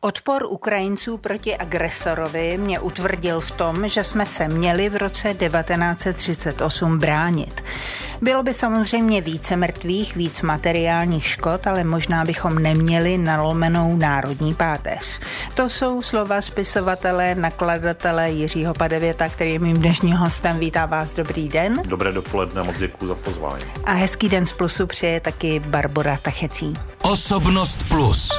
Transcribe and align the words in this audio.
Odpor 0.00 0.44
Ukrajinců 0.48 1.16
proti 1.16 1.56
agresorovi 1.56 2.58
mě 2.58 2.80
utvrdil 2.80 3.40
v 3.40 3.50
tom, 3.50 3.88
že 3.88 4.04
jsme 4.04 4.26
se 4.26 4.48
měli 4.48 4.88
v 4.88 4.96
roce 4.96 5.34
1938 5.34 6.98
bránit. 6.98 7.64
Bylo 8.20 8.42
by 8.42 8.54
samozřejmě 8.54 9.20
více 9.20 9.56
mrtvých, 9.56 10.16
víc 10.16 10.42
materiálních 10.42 11.26
škod, 11.26 11.66
ale 11.66 11.84
možná 11.84 12.24
bychom 12.24 12.58
neměli 12.58 13.18
nalomenou 13.18 13.96
národní 13.96 14.54
páteř. 14.54 15.20
To 15.54 15.68
jsou 15.68 16.02
slova 16.02 16.42
spisovatele, 16.42 17.34
nakladatele 17.34 18.30
Jiřího 18.30 18.74
Padevěta, 18.74 19.28
který 19.28 19.52
je 19.52 19.58
mým 19.58 19.76
dnešním 19.76 20.16
hostem. 20.16 20.58
Vítá 20.58 20.86
vás, 20.86 21.12
dobrý 21.12 21.48
den. 21.48 21.82
Dobré 21.84 22.12
dopoledne, 22.12 22.62
moc 22.62 22.78
děkuji 22.78 23.06
za 23.06 23.14
pozvání. 23.14 23.64
A 23.84 23.92
hezký 23.92 24.28
den 24.28 24.46
z 24.46 24.52
Plusu 24.52 24.86
přeje 24.86 25.20
taky 25.20 25.60
Barbara 25.60 26.16
Tachecí. 26.22 26.74
Osobnost 27.02 27.88
Plus. 27.88 28.30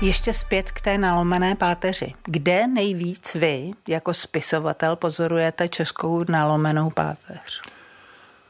Ještě 0.00 0.34
zpět 0.34 0.70
k 0.70 0.80
té 0.80 0.98
nalomené 0.98 1.54
páteři. 1.54 2.12
Kde 2.24 2.66
nejvíc 2.66 3.34
vy, 3.34 3.70
jako 3.88 4.14
spisovatel, 4.14 4.96
pozorujete 4.96 5.68
českou 5.68 6.24
nalomenou 6.28 6.90
páteř? 6.90 7.62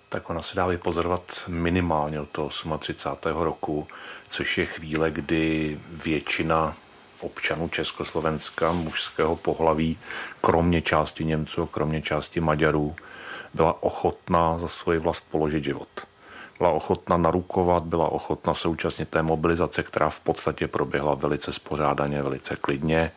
Tak 0.09 0.31
ona 0.31 0.43
se 0.43 0.57
dá 0.57 0.67
vypozorovat 0.67 1.45
minimálně 1.49 2.21
od 2.21 2.29
toho 2.29 2.51
38. 2.79 3.29
roku, 3.29 3.89
což 4.29 4.59
je 4.59 4.67
chvíle, 4.67 5.11
kdy 5.11 5.79
většina 6.05 6.75
občanů 7.21 7.69
Československa 7.69 8.73
mužského 8.73 9.37
pohlaví, 9.37 9.99
kromě 10.41 10.83
části 10.83 11.25
Němců, 11.25 11.67
kromě 11.67 12.03
části 12.03 12.41
Maďarů, 12.41 12.97
byla 13.55 13.83
ochotná 13.83 14.59
za 14.59 14.69
svoji 14.69 14.99
vlast 14.99 15.25
položit 15.31 15.65
život 15.65 15.89
byla 16.59 16.71
ochotna 16.71 17.17
narukovat, 17.17 17.83
byla 17.83 18.13
ochotna 18.13 18.55
se 18.55 18.69
účastnit 18.69 19.09
té 19.09 19.23
mobilizace, 19.23 19.83
která 19.83 20.11
v 20.11 20.21
podstatě 20.21 20.69
proběhla 20.69 21.15
velice 21.15 21.53
spořádaně, 21.53 22.23
velice 22.23 22.57
klidně 22.57 23.13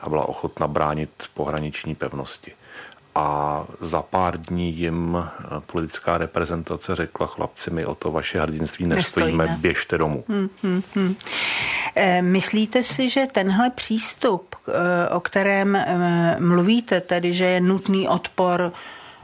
a 0.00 0.08
byla 0.08 0.28
ochotna 0.28 0.66
bránit 0.66 1.10
pohraniční 1.34 1.94
pevnosti. 1.94 2.52
A 3.14 3.64
za 3.80 4.02
pár 4.02 4.40
dní 4.40 4.72
jim 4.76 5.24
politická 5.66 6.18
reprezentace 6.18 6.96
řekla, 6.96 7.26
chlapci, 7.26 7.70
my 7.70 7.86
o 7.86 7.94
to 7.94 8.10
vaše 8.10 8.40
hrdinství 8.40 8.86
nestojíme, 8.86 9.32
nestojíme. 9.32 9.60
běžte 9.60 9.98
domů. 9.98 10.24
Hmm, 10.28 10.48
hmm, 10.62 10.82
hmm. 10.94 11.16
Myslíte 12.20 12.84
si, 12.84 13.08
že 13.08 13.26
tenhle 13.32 13.70
přístup, 13.70 14.54
eh, 14.68 15.08
o 15.08 15.20
kterém 15.20 15.76
eh, 15.76 16.36
mluvíte, 16.40 17.00
tedy 17.00 17.32
že 17.32 17.44
je 17.44 17.60
nutný 17.60 18.08
odpor 18.08 18.72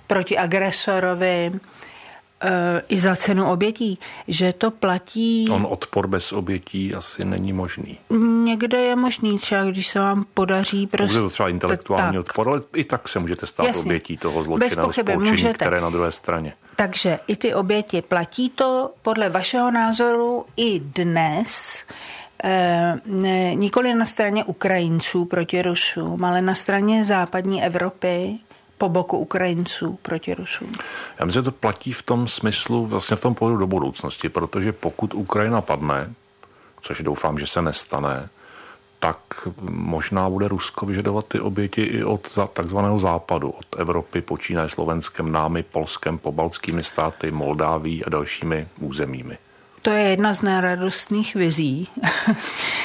proti 0.06 0.38
agresorovi, 0.38 1.52
i 2.88 3.00
za 3.00 3.16
cenu 3.16 3.50
obětí, 3.50 3.98
že 4.28 4.52
to 4.52 4.70
platí... 4.70 5.48
On 5.50 5.66
odpor 5.70 6.06
bez 6.06 6.32
obětí 6.32 6.94
asi 6.94 7.24
není 7.24 7.52
možný. 7.52 7.98
Někde 8.44 8.78
je 8.78 8.96
možný, 8.96 9.38
třeba 9.38 9.64
když 9.64 9.86
se 9.86 9.98
vám 9.98 10.24
podaří 10.34 10.86
prostě... 10.86 11.06
Může 11.06 11.20
to 11.20 11.30
třeba 11.30 11.48
intelektuální 11.48 12.16
tak. 12.16 12.26
odpor, 12.26 12.48
ale 12.48 12.60
i 12.76 12.84
tak 12.84 13.08
se 13.08 13.18
můžete 13.18 13.46
stát 13.46 13.66
Jasně. 13.66 13.82
obětí 13.82 14.16
toho 14.16 14.44
zločinného 14.44 14.92
spolčení, 14.92 15.54
které 15.54 15.80
na 15.80 15.90
druhé 15.90 16.10
straně. 16.12 16.54
Takže 16.76 17.18
i 17.26 17.36
ty 17.36 17.54
oběti 17.54 18.02
platí 18.02 18.50
to 18.50 18.90
podle 19.02 19.28
vašeho 19.28 19.70
názoru 19.70 20.44
i 20.56 20.80
dnes, 20.80 21.84
eh, 22.44 23.00
nikoli 23.54 23.94
na 23.94 24.06
straně 24.06 24.44
Ukrajinců 24.44 25.24
proti 25.24 25.62
Rusům, 25.62 26.24
ale 26.24 26.42
na 26.42 26.54
straně 26.54 27.04
západní 27.04 27.64
Evropy, 27.64 28.38
po 28.82 28.88
boku 28.88 29.18
Ukrajinců 29.18 29.98
proti 30.02 30.34
Rusům? 30.34 30.72
Já 31.18 31.24
myslím, 31.26 31.40
že 31.40 31.44
to 31.44 31.52
platí 31.52 31.92
v 31.92 32.02
tom 32.02 32.28
smyslu, 32.28 32.86
vlastně 32.86 33.16
v 33.16 33.20
tom 33.20 33.34
pohledu 33.34 33.58
do 33.58 33.66
budoucnosti, 33.66 34.28
protože 34.28 34.72
pokud 34.72 35.14
Ukrajina 35.14 35.60
padne, 35.60 36.14
což 36.80 37.00
doufám, 37.02 37.38
že 37.38 37.46
se 37.46 37.62
nestane, 37.62 38.28
tak 38.98 39.18
možná 39.70 40.30
bude 40.30 40.48
Rusko 40.48 40.86
vyžadovat 40.86 41.26
ty 41.26 41.40
oběti 41.40 41.82
i 41.82 42.04
od 42.04 42.38
takzvaného 42.52 42.98
západu, 42.98 43.50
od 43.50 43.66
Evropy, 43.78 44.20
počínaje 44.20 44.68
Slovenskem, 44.68 45.32
námi, 45.32 45.62
Polskem, 45.62 46.18
pobaltskými 46.18 46.82
státy, 46.82 47.30
Moldáví 47.30 48.04
a 48.04 48.10
dalšími 48.10 48.68
územími. 48.80 49.38
To 49.82 49.90
je 49.90 50.02
jedna 50.02 50.34
z 50.34 50.42
neradostných 50.42 51.34
vizí. 51.34 51.88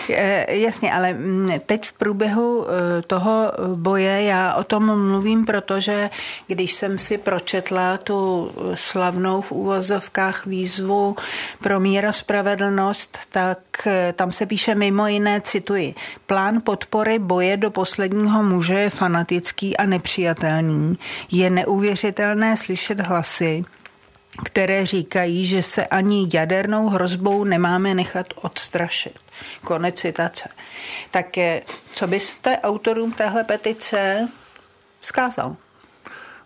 Jasně, 0.47 0.94
ale 0.94 1.18
teď 1.66 1.85
v 1.85 1.94
průběhu 1.94 2.66
eh, 2.68 3.02
toho 3.02 3.52
boje 3.75 4.24
já 4.24 4.56
o 4.56 4.63
tom 4.63 5.09
mluvím, 5.09 5.46
protože 5.46 6.09
když 6.47 6.74
jsem 6.74 6.97
si 6.97 7.18
pročetla 7.18 7.97
tu 7.97 8.52
slavnou 8.74 9.41
v 9.41 9.52
úvozovkách 9.52 10.46
výzvu 10.46 11.16
pro 11.63 11.80
míra 11.80 12.12
spravedlnost, 12.12 13.18
tak 13.29 13.59
eh, 13.85 14.14
tam 14.14 14.31
se 14.31 14.46
píše 14.46 14.75
mimo 14.75 15.08
jiné, 15.08 15.41
cituji, 15.41 15.96
plán 16.25 16.62
podpory 16.64 17.19
boje 17.19 17.58
do 17.58 17.72
posledního 17.72 18.44
muže 18.44 18.74
je 18.74 18.90
fanatický 18.90 19.78
a 19.78 19.85
nepřijatelný. 19.85 20.97
Je 21.31 21.50
neuvěřitelné 21.50 22.58
slyšet 22.58 23.00
hlasy, 23.00 23.66
které 24.45 24.85
říkají, 24.85 25.45
že 25.45 25.63
se 25.63 25.85
ani 25.85 26.29
jadernou 26.33 26.89
hrozbou 26.89 27.43
nemáme 27.43 27.93
nechat 27.93 28.27
odstrašit. 28.35 29.19
Konec 29.63 29.95
citace. 29.95 30.49
Tak 31.11 31.25
co 31.93 32.07
byste 32.07 32.57
autorům 32.57 33.11
téhle 33.11 33.43
petice 33.43 34.29
vzkázal? 34.99 35.55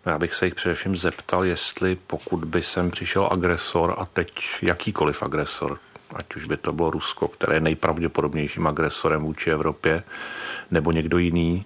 No 0.06 0.12
já 0.12 0.20
bych 0.20 0.34
se 0.34 0.46
jich 0.46 0.56
především 0.56 0.96
zeptal, 0.96 1.46
jestli 1.46 1.98
pokud 2.08 2.46
by 2.46 2.62
sem 2.62 2.92
přišel 2.92 3.30
agresor 3.32 3.96
a 3.98 4.06
teď 4.06 4.32
jakýkoliv 4.62 5.24
agresor, 5.24 5.80
ať 6.16 6.36
už 6.36 6.46
by 6.46 6.58
to 6.58 6.74
bylo 6.74 6.92
Rusko, 6.92 7.28
které 7.28 7.56
je 7.56 7.60
nejpravděpodobnějším 7.60 8.68
agresorem 8.68 9.22
vůči 9.22 9.52
Evropě, 9.52 10.04
nebo 10.72 10.92
někdo 10.92 11.18
jiný, 11.18 11.66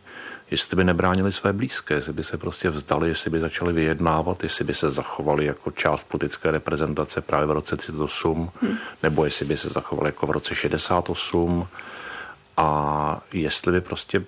jestli 0.51 0.75
by 0.78 0.83
nebránili 0.83 1.31
své 1.31 1.53
blízké, 1.53 1.94
jestli 1.94 2.13
by 2.13 2.23
se 2.23 2.38
prostě 2.38 2.69
vzdali, 2.69 3.07
jestli 3.07 3.29
by 3.29 3.39
začali 3.39 3.73
vyjednávat, 3.73 4.44
jestli 4.44 4.66
by 4.66 4.73
se 4.73 4.89
zachovali 4.89 5.45
jako 5.45 5.72
část 5.72 6.03
politické 6.03 6.51
reprezentace 6.51 7.22
právě 7.22 7.47
v 7.47 7.51
roce 7.51 7.78
38, 7.78 8.51
hmm. 8.61 8.78
nebo 9.03 9.25
jestli 9.25 9.45
by 9.45 9.57
se 9.57 9.69
zachovali 9.69 10.07
jako 10.07 10.28
v 10.28 10.31
roce 10.31 10.55
68 10.55 11.67
a 12.57 13.22
jestli 13.34 13.72
by 13.72 13.81
prostě 13.81 14.23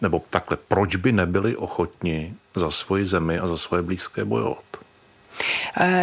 nebo 0.00 0.22
takhle, 0.30 0.56
proč 0.68 0.96
by 0.96 1.12
nebyli 1.12 1.56
ochotni 1.56 2.34
za 2.54 2.70
svoji 2.70 3.06
zemi 3.06 3.38
a 3.38 3.46
za 3.46 3.56
svoje 3.56 3.82
blízké 3.82 4.24
bojovat? 4.24 4.64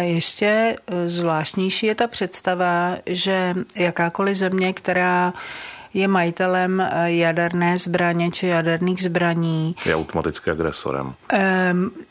Ještě 0.00 0.76
e, 0.86 1.08
zvláštnější 1.08 1.86
je 1.86 1.94
ta 1.94 2.06
představa, 2.06 2.96
že 3.06 3.54
jakákoliv 3.76 4.36
země, 4.36 4.72
která 4.72 5.32
je 5.94 6.08
majitelem 6.08 6.80
eh, 6.80 7.12
jaderné 7.12 7.78
zbraně 7.78 8.30
či 8.30 8.46
jaderných 8.46 9.02
zbraní. 9.02 9.76
Je 9.86 9.96
automaticky 9.96 10.50
agresorem. 10.50 11.14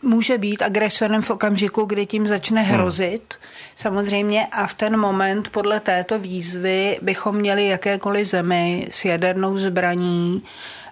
Může 0.02 0.38
být 0.38 0.62
agresorem 0.62 1.22
v 1.22 1.30
okamžiku, 1.30 1.86
kdy 1.86 2.06
tím 2.06 2.28
začne 2.28 2.62
hmm. 2.62 2.74
hrozit. 2.74 3.34
Hmm. 3.34 3.50
Samozřejmě 3.76 4.48
a 4.52 4.68
v 4.68 4.74
ten 4.74 4.98
moment 4.98 5.50
podle 5.50 5.80
této 5.80 6.20
výzvy 6.20 7.00
bychom 7.02 7.36
měli 7.36 7.68
jakékoliv 7.68 8.28
zemi 8.28 8.88
s 8.92 9.06
jadernou 9.06 9.58
zbraní 9.58 10.44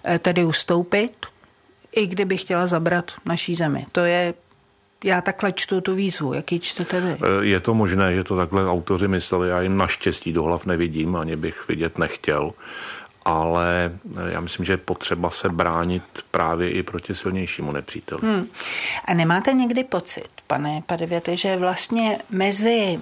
eh, 0.08 0.20
tedy 0.20 0.46
ustoupit, 0.46 1.26
i 1.96 2.08
kdyby 2.08 2.38
chtěla 2.38 2.68
zabrat 2.68 3.12
naší 3.26 3.56
zemi. 3.56 3.86
To 3.92 4.00
je 4.00 4.34
já 5.06 5.22
takhle 5.22 5.52
čtu 5.52 5.82
tu 5.82 5.96
výzvu. 5.96 6.34
Jaký 6.34 6.60
čtete 6.60 7.02
vy? 7.02 7.12
Eh, 7.12 7.46
je 7.46 7.60
to 7.60 7.74
možné, 7.74 8.16
že 8.16 8.24
to 8.24 8.38
takhle 8.38 8.70
autoři 8.70 9.08
mysleli. 9.08 9.50
Já 9.50 9.62
jim 9.62 9.78
naštěstí 9.78 10.34
do 10.34 10.44
hlav 10.44 10.66
nevidím, 10.66 11.16
ani 11.16 11.36
bych 11.36 11.68
vidět 11.68 11.98
nechtěl. 11.98 12.52
Ale 13.26 13.92
eh, 14.18 14.34
já 14.34 14.40
myslím, 14.40 14.66
že 14.66 14.74
je 14.74 14.78
potřeba 14.78 15.30
se 15.30 15.50
bránit 15.50 16.04
právě 16.32 16.70
i 16.70 16.84
proti 16.84 17.16
silnějšímu 17.16 17.72
nepříteli. 17.72 18.22
Hmm. 18.24 18.48
A 19.06 19.14
nemáte 19.14 19.54
někdy 19.54 19.84
pocit, 19.84 20.30
pane 20.48 20.82
Padevěte, 20.86 21.38
že 21.38 21.58
vlastně 21.58 22.20
mezi 22.30 23.00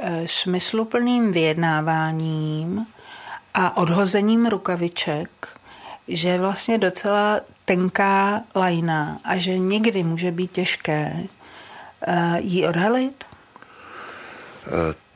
e, 0.00 0.28
smysluplným 0.28 1.32
vyjednáváním 1.32 2.86
a 3.54 3.76
odhozením 3.76 4.46
rukaviček 4.46 5.56
že 6.08 6.28
je 6.28 6.38
vlastně 6.38 6.78
docela 6.78 7.40
tenká 7.66 8.40
lajna 8.54 9.20
a 9.24 9.36
že 9.36 9.58
někdy 9.58 10.02
může 10.02 10.30
být 10.30 10.50
těžké 10.50 11.12
uh, 12.08 12.36
ji 12.38 12.68
odhalit? 12.68 13.24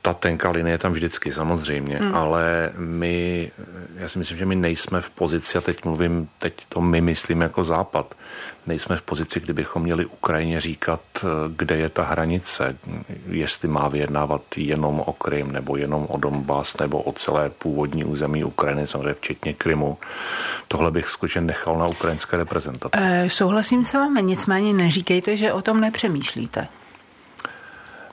Eh, 0.00 0.11
ta 0.11 0.14
tenká 0.14 0.50
linie 0.50 0.75
je 0.75 0.79
tam 0.79 0.93
vždycky, 0.93 1.32
samozřejmě, 1.32 1.97
hmm. 1.97 2.14
ale 2.14 2.73
my, 2.76 3.50
já 3.94 4.08
si 4.08 4.19
myslím, 4.19 4.38
že 4.38 4.47
my 4.47 4.56
nejsme 4.56 5.00
v 5.00 5.11
pozici, 5.11 5.58
a 5.58 5.61
teď 5.61 5.85
mluvím, 5.85 6.29
teď 6.38 6.55
to 6.69 6.81
my 6.81 7.00
myslím 7.00 7.41
jako 7.41 7.64
Západ, 7.64 8.14
nejsme 8.67 8.97
v 8.97 9.02
pozici, 9.02 9.41
kdybychom 9.41 9.82
měli 9.82 10.06
Ukrajině 10.06 10.61
říkat, 10.61 11.00
kde 11.56 11.76
je 11.76 11.88
ta 11.88 12.02
hranice, 12.02 12.76
jestli 13.29 13.69
má 13.69 13.88
vyjednávat 13.88 14.43
jenom 14.56 15.00
o 15.00 15.12
Krym, 15.12 15.52
nebo 15.52 15.76
jenom 15.76 16.06
o 16.08 16.19
Donbass, 16.19 16.76
nebo 16.81 17.03
o 17.03 17.12
celé 17.12 17.50
původní 17.50 18.05
území 18.05 18.44
Ukrajiny, 18.44 18.87
samozřejmě 18.87 19.14
včetně 19.14 19.55
Krymu. 19.55 19.99
Tohle 20.69 20.91
bych 20.91 21.08
skutečně 21.08 21.41
nechal 21.41 21.79
na 21.79 21.87
ukrajinské 21.87 22.37
reprezentaci. 22.37 23.05
E, 23.05 23.31
souhlasím 23.31 23.85
s 23.85 23.93
vámi, 23.93 24.23
nicméně 24.23 24.73
neříkejte, 24.73 25.37
že 25.37 25.53
o 25.53 25.62
tom 25.62 25.81
nepřemýšlíte. 25.81 26.69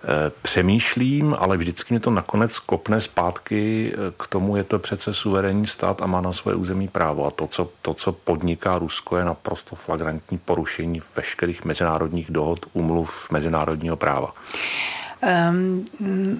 Eh, 0.09 0.31
přemýšlím, 0.41 1.35
ale 1.39 1.57
vždycky 1.57 1.93
mě 1.93 1.99
to 1.99 2.11
nakonec 2.11 2.59
kopne 2.59 3.01
zpátky 3.01 3.93
eh, 3.93 3.97
k 4.19 4.27
tomu, 4.27 4.57
je 4.57 4.63
to 4.63 4.79
přece 4.79 5.13
suverénní 5.13 5.67
stát 5.67 6.01
a 6.01 6.07
má 6.07 6.21
na 6.21 6.33
své 6.33 6.55
území 6.55 6.87
právo. 6.87 7.25
A 7.25 7.31
to 7.31 7.47
co, 7.47 7.69
to, 7.81 7.93
co 7.93 8.11
podniká 8.11 8.77
Rusko, 8.77 9.17
je 9.17 9.25
naprosto 9.25 9.75
flagrantní 9.75 10.37
porušení 10.37 11.01
veškerých 11.15 11.65
mezinárodních 11.65 12.31
dohod, 12.31 12.65
umluv 12.73 13.31
mezinárodního 13.31 13.95
práva. 13.95 14.33
Um, 15.49 15.85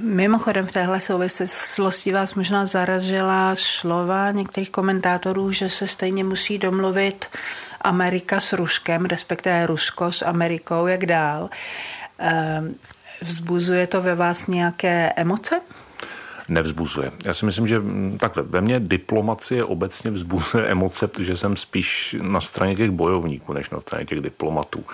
mimochodem 0.02 0.66
v 0.66 0.72
téhle 0.72 1.02
souvislosti 1.02 2.12
vás 2.12 2.36
možná 2.36 2.66
zaražila 2.66 3.56
slova 3.58 4.32
některých 4.32 4.70
komentátorů, 4.70 5.52
že 5.52 5.70
se 5.70 5.88
stejně 5.88 6.24
musí 6.24 6.58
domluvit 6.58 7.26
Amerika 7.82 8.40
s 8.40 8.54
Ruskem, 8.54 9.06
respektive 9.06 9.68
Rusko 9.68 10.12
s 10.12 10.26
Amerikou, 10.26 10.88
jak 10.88 11.06
dál. 11.06 11.50
Um, 12.60 12.76
Vzbuzuje 13.22 13.88
to 13.88 14.02
ve 14.02 14.16
vás 14.16 14.48
nějaké 14.48 15.14
emoce? 15.16 15.62
nevzbuzuje. 16.50 17.12
Já 17.26 17.34
si 17.34 17.46
myslím, 17.46 17.68
že 17.68 17.80
mm, 17.80 18.18
takhle, 18.18 18.44
ve 18.44 18.62
mně 18.62 18.80
diplomacie 18.80 19.64
obecně 19.64 20.12
vzbuzuje 20.12 20.68
emoce, 20.68 21.08
protože 21.08 21.38
jsem 21.38 21.56
spíš 21.56 22.16
na 22.22 22.42
straně 22.42 22.76
těch 22.76 22.92
bojovníků, 22.92 23.54
než 23.54 23.70
na 23.70 23.80
straně 23.80 24.06
těch 24.06 24.22
diplomatů. 24.22 24.86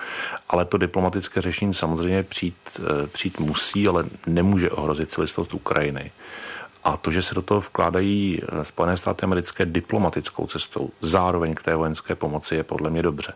Ale 0.48 0.64
to 0.64 0.78
diplomatické 0.78 1.40
řešení 1.40 1.74
samozřejmě 1.74 2.22
přijít, 2.22 2.56
eh, 2.78 3.06
přijít 3.06 3.40
musí, 3.40 3.88
ale 3.88 4.04
nemůže 4.26 4.70
ohrozit 4.70 5.10
celistost 5.10 5.54
Ukrajiny. 5.54 6.10
A 6.84 6.96
to, 6.96 7.10
že 7.10 7.22
se 7.22 7.34
do 7.34 7.42
toho 7.42 7.60
vkládají 7.60 8.40
eh, 8.42 8.64
Spojené 8.64 8.96
státy 8.96 9.22
americké 9.22 9.66
diplomatickou 9.66 10.46
cestou, 10.46 10.90
zároveň 11.00 11.54
k 11.54 11.62
té 11.62 11.74
vojenské 11.74 12.14
pomoci, 12.14 12.54
je 12.54 12.64
podle 12.64 12.90
mě 12.90 13.02
dobře. 13.02 13.32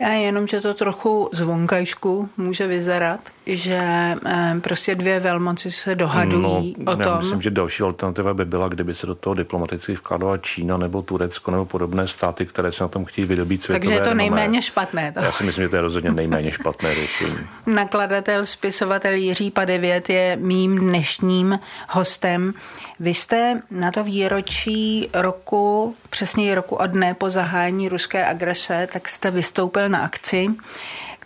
Já 0.00 0.08
jenom, 0.08 0.46
že 0.46 0.60
to 0.60 0.74
trochu 0.74 1.30
zvonkajšku 1.32 2.30
může 2.36 2.66
vyzerat, 2.66 3.20
že 3.46 3.78
eh, 4.26 4.56
prostě 4.60 4.94
dvě 4.94 5.20
velmoci 5.20 5.70
se 5.70 5.94
dohadují 5.94 6.76
no, 6.78 6.92
o 6.92 6.96
tom. 6.96 7.00
Já 7.00 7.18
myslím, 7.18 7.42
že 7.42 7.50
další 7.50 7.82
alternativa 7.82 8.34
by 8.34 8.44
byla, 8.44 8.68
kdyby 8.68 8.94
se 8.94 9.06
do 9.06 9.14
toho 9.14 9.34
diplomaticky 9.34 9.92
vkládala 9.92 10.38
Čína 10.38 10.76
nebo 10.76 11.02
Turecko 11.02 11.50
nebo 11.50 11.66
podobné 11.66 12.06
státy, 12.06 12.46
které 12.46 12.72
se 12.72 12.84
na 12.84 12.88
tom 12.88 13.04
chtějí 13.04 13.26
vydobít 13.26 13.62
světové 13.62 13.80
Takže 13.80 13.94
je 13.94 13.98
to 13.98 14.04
renomé. 14.04 14.22
nejméně 14.22 14.62
špatné. 14.62 15.12
To. 15.12 15.20
Já 15.20 15.32
si 15.32 15.44
myslím, 15.44 15.64
že 15.64 15.68
to 15.68 15.76
je 15.76 15.82
rozhodně 15.82 16.10
nejméně 16.10 16.52
špatné 16.52 16.94
řešení. 16.94 17.38
Nakladatel, 17.66 18.46
spisovatel 18.46 19.12
Jiří 19.12 19.50
Padevět 19.50 20.10
je 20.10 20.36
mým 20.40 20.78
dnešním 20.78 21.58
hostem. 21.88 22.54
Vy 23.00 23.14
jste 23.14 23.60
na 23.70 23.90
to 23.90 24.04
výročí 24.04 25.08
roku, 25.14 25.96
přesně 26.10 26.54
roku 26.54 26.76
od 26.76 26.86
dne 26.86 27.14
po 27.14 27.30
zahájení 27.30 27.88
ruské 27.88 28.26
agrese, 28.26 28.88
tak 28.92 29.08
jste 29.08 29.30
vystoupil 29.30 29.88
na 29.88 29.98
akci, 29.98 30.48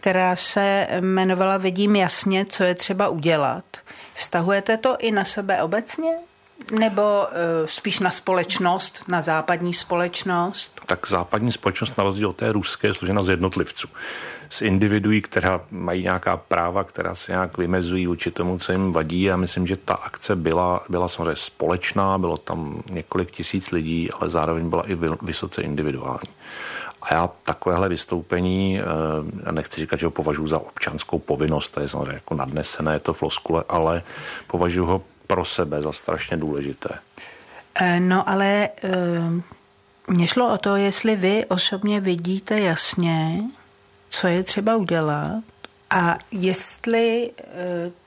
která 0.00 0.37
se 0.37 0.87
jmenovala 1.00 1.56
Vidím 1.56 1.97
jasně, 1.97 2.44
co 2.44 2.64
je 2.64 2.75
třeba 2.75 3.08
udělat. 3.08 3.64
Vztahujete 4.14 4.76
to 4.76 4.97
i 4.99 5.11
na 5.11 5.25
sebe 5.25 5.62
obecně? 5.62 6.12
Nebo 6.79 7.02
uh, 7.02 7.67
spíš 7.67 7.99
na 7.99 8.11
společnost, 8.11 9.05
na 9.08 9.23
západní 9.23 9.75
společnost? 9.75 10.81
Tak 10.87 11.08
západní 11.08 11.52
společnost 11.52 11.99
na 11.99 12.05
rozdíl 12.05 12.29
od 12.29 12.37
té 12.37 12.52
ruské 12.52 12.88
je 12.88 12.94
složena 12.94 13.23
z 13.23 13.29
jednotlivců 13.29 13.88
z 14.50 14.62
individuí, 14.62 15.23
která 15.23 15.61
mají 15.70 16.02
nějaká 16.02 16.37
práva, 16.37 16.85
která 16.85 17.14
se 17.14 17.32
nějak 17.32 17.58
vymezují 17.58 18.06
vůči 18.06 18.31
tomu, 18.31 18.58
co 18.58 18.73
jim 18.73 18.93
vadí 18.93 19.31
a 19.31 19.37
myslím, 19.37 19.67
že 19.67 19.76
ta 19.76 19.94
akce 19.94 20.37
byla, 20.37 20.85
byla 20.88 21.08
samozřejmě 21.08 21.37
společná, 21.37 22.19
bylo 22.19 22.37
tam 22.37 22.82
několik 22.91 23.31
tisíc 23.31 23.70
lidí, 23.70 24.11
ale 24.11 24.31
zároveň 24.31 24.69
byla 24.69 24.82
i 24.87 24.99
vysoce 25.23 25.62
individuální. 25.62 26.31
A 27.02 27.14
já 27.14 27.31
takovéhle 27.43 27.88
vystoupení, 27.88 28.81
eh, 28.81 29.52
nechci 29.52 29.81
říkat, 29.81 30.00
že 30.00 30.06
ho 30.06 30.11
považuji 30.11 30.47
za 30.47 30.58
občanskou 30.58 31.19
povinnost, 31.19 31.69
to 31.69 31.81
je 31.81 31.88
samozřejmě 31.88 32.12
jako 32.12 32.35
nadnesené, 32.35 32.93
je 32.93 33.00
to 33.00 33.14
floskule, 33.14 33.64
ale 33.69 34.02
považuji 34.47 34.87
ho 34.87 35.02
pro 35.26 35.44
sebe 35.44 35.82
za 35.82 35.93
strašně 35.93 36.37
důležité. 36.37 36.88
Eh, 37.75 38.00
no 38.00 38.29
ale 38.29 38.69
eh, 38.85 38.91
mně 40.08 40.29
šlo 40.29 40.55
o 40.55 40.58
to, 40.58 40.76
jestli 40.76 41.17
vy 41.17 41.44
osobně 41.47 42.00
vidíte 42.00 42.61
jasně, 42.61 43.43
co 44.11 44.26
je 44.26 44.43
třeba 44.43 44.76
udělat 44.76 45.43
a 45.91 46.19
jestli 46.31 47.31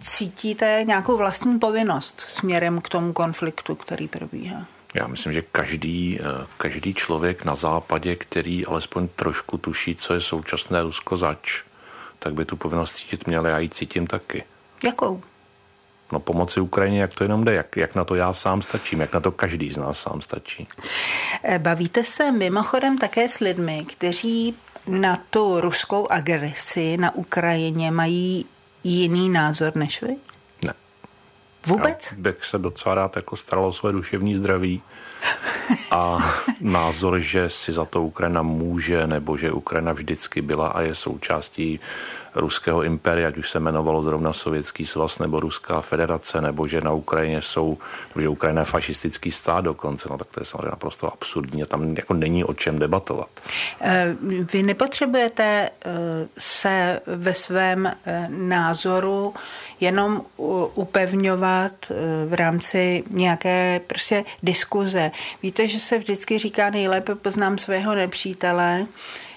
cítíte 0.01 0.83
nějakou 0.87 1.17
vlastní 1.17 1.59
povinnost 1.59 2.21
směrem 2.21 2.81
k 2.81 2.89
tomu 2.89 3.13
konfliktu, 3.13 3.75
který 3.75 4.07
probíhá. 4.07 4.65
Já 4.93 5.07
myslím, 5.07 5.33
že 5.33 5.41
každý, 5.41 6.19
e, 6.19 6.23
každý 6.57 6.93
člověk 6.93 7.45
na 7.45 7.55
západě, 7.55 8.15
který 8.15 8.65
alespoň 8.65 9.07
trošku 9.15 9.57
tuší, 9.57 9.95
co 9.95 10.13
je 10.13 10.21
současné 10.21 10.83
Rusko 10.83 11.17
zač, 11.17 11.63
tak 12.19 12.33
by 12.33 12.45
tu 12.45 12.55
povinnost 12.55 12.95
cítit 12.95 13.27
měl. 13.27 13.45
Já 13.45 13.59
ji 13.59 13.69
cítím 13.69 14.07
taky. 14.07 14.43
Jakou? 14.83 15.21
No 16.11 16.19
pomoci 16.19 16.59
Ukrajině, 16.59 17.01
jak 17.01 17.13
to 17.13 17.23
jenom 17.23 17.43
jde, 17.43 17.53
jak, 17.53 17.77
jak 17.77 17.95
na 17.95 18.03
to 18.03 18.15
já 18.15 18.33
sám 18.33 18.61
stačím, 18.61 19.01
jak 19.01 19.13
na 19.13 19.19
to 19.19 19.31
každý 19.31 19.73
z 19.73 19.77
nás 19.77 19.99
sám 19.99 20.21
stačí. 20.21 20.67
E, 21.43 21.59
bavíte 21.59 22.03
se 22.03 22.31
mimochodem 22.31 22.97
také 22.97 23.29
s 23.29 23.39
lidmi, 23.39 23.85
kteří 23.85 24.55
na 24.87 25.19
tu 25.29 25.61
ruskou 25.61 26.11
agresi 26.11 26.97
na 26.97 27.15
Ukrajině 27.15 27.91
mají 27.91 28.45
jiný 28.83 29.29
názor 29.29 29.75
než 29.75 30.01
vy? 30.01 30.15
Vůbec? 31.67 32.11
Já 32.11 32.17
bych 32.17 32.45
se 32.45 32.57
docela 32.57 32.95
rád 32.95 33.15
jako 33.15 33.35
staral 33.35 33.65
o 33.65 33.73
své 33.73 33.91
duševní 33.91 34.35
zdraví 34.35 34.81
a 35.91 36.17
názor, 36.61 37.19
že 37.19 37.49
si 37.49 37.71
za 37.71 37.85
to 37.85 38.03
Ukrajina 38.03 38.41
může, 38.41 39.07
nebo 39.07 39.37
že 39.37 39.51
Ukrajina 39.51 39.91
vždycky 39.93 40.41
byla 40.41 40.67
a 40.67 40.81
je 40.81 40.95
součástí 40.95 41.79
ruského 42.35 42.83
impéria, 42.83 43.27
ať 43.27 43.37
už 43.37 43.49
se 43.49 43.59
jmenovalo 43.59 44.03
zrovna 44.03 44.33
Sovětský 44.33 44.85
svaz 44.85 45.19
nebo 45.19 45.39
Ruská 45.39 45.81
federace, 45.81 46.41
nebo 46.41 46.67
že 46.67 46.81
na 46.81 46.91
Ukrajině 46.91 47.41
jsou, 47.41 47.77
nebo 48.09 48.21
že 48.21 48.29
Ukrajina 48.29 48.61
je 48.61 48.65
fašistický 48.65 49.31
stát 49.31 49.61
dokonce, 49.61 50.09
no 50.09 50.17
tak 50.17 50.27
to 50.27 50.41
je 50.41 50.45
samozřejmě 50.45 50.71
naprosto 50.71 51.13
absurdní 51.13 51.63
a 51.63 51.65
tam 51.65 51.95
jako 51.97 52.13
není 52.13 52.43
o 52.43 52.53
čem 52.53 52.79
debatovat. 52.79 53.29
Eh, 53.81 54.15
vy 54.53 54.63
nepotřebujete 54.63 55.69
eh, 55.69 55.91
se 56.37 57.01
ve 57.05 57.33
svém 57.33 57.87
eh, 57.87 58.27
názoru 58.29 59.33
jenom 59.79 60.21
upevňovat 60.75 61.71
v 62.27 62.33
rámci 62.33 63.03
nějaké 63.09 63.81
prostě 63.87 64.23
diskuze. 64.43 65.11
Víte, 65.43 65.67
že 65.67 65.79
se 65.79 65.97
vždycky 65.97 66.37
říká 66.37 66.69
nejlépe 66.69 67.15
poznám 67.15 67.57
svého 67.57 67.95
nepřítele, 67.95 68.85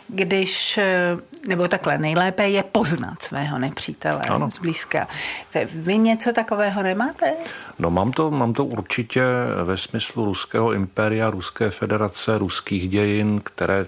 když, 0.09 0.79
eh, 0.79 1.17
nebo 1.49 1.69
takhle, 1.69 1.99
nejlépe 1.99 2.49
je 2.49 2.63
poznat 2.63 3.23
svého 3.23 3.59
nepřítele 3.59 4.23
ano. 4.23 4.51
zblízka. 4.51 5.09
Vy 5.75 5.99
něco 5.99 6.33
takového 6.33 6.83
nemáte? 6.83 7.33
No 7.79 7.91
mám 7.91 8.13
to, 8.13 8.31
mám 8.31 8.53
to 8.53 8.65
určitě 8.65 9.23
ve 9.65 9.77
smyslu 9.77 10.25
ruského 10.25 10.73
impéria, 10.73 11.31
ruské 11.31 11.71
federace, 11.71 12.39
ruských 12.39 12.89
dějin, 12.89 13.41
které 13.45 13.87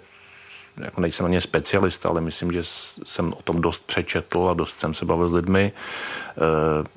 jako 0.80 1.00
nejsem 1.00 1.26
ani 1.26 1.40
specialista, 1.40 2.08
ale 2.08 2.20
myslím, 2.20 2.52
že 2.52 2.60
jsem 3.04 3.32
o 3.32 3.42
tom 3.42 3.60
dost 3.60 3.86
přečetl 3.86 4.48
a 4.48 4.54
dost 4.54 4.80
jsem 4.80 4.94
se 4.94 5.04
bavil 5.04 5.28
s 5.28 5.32
lidmi. 5.32 5.72
Eh, 6.30 6.88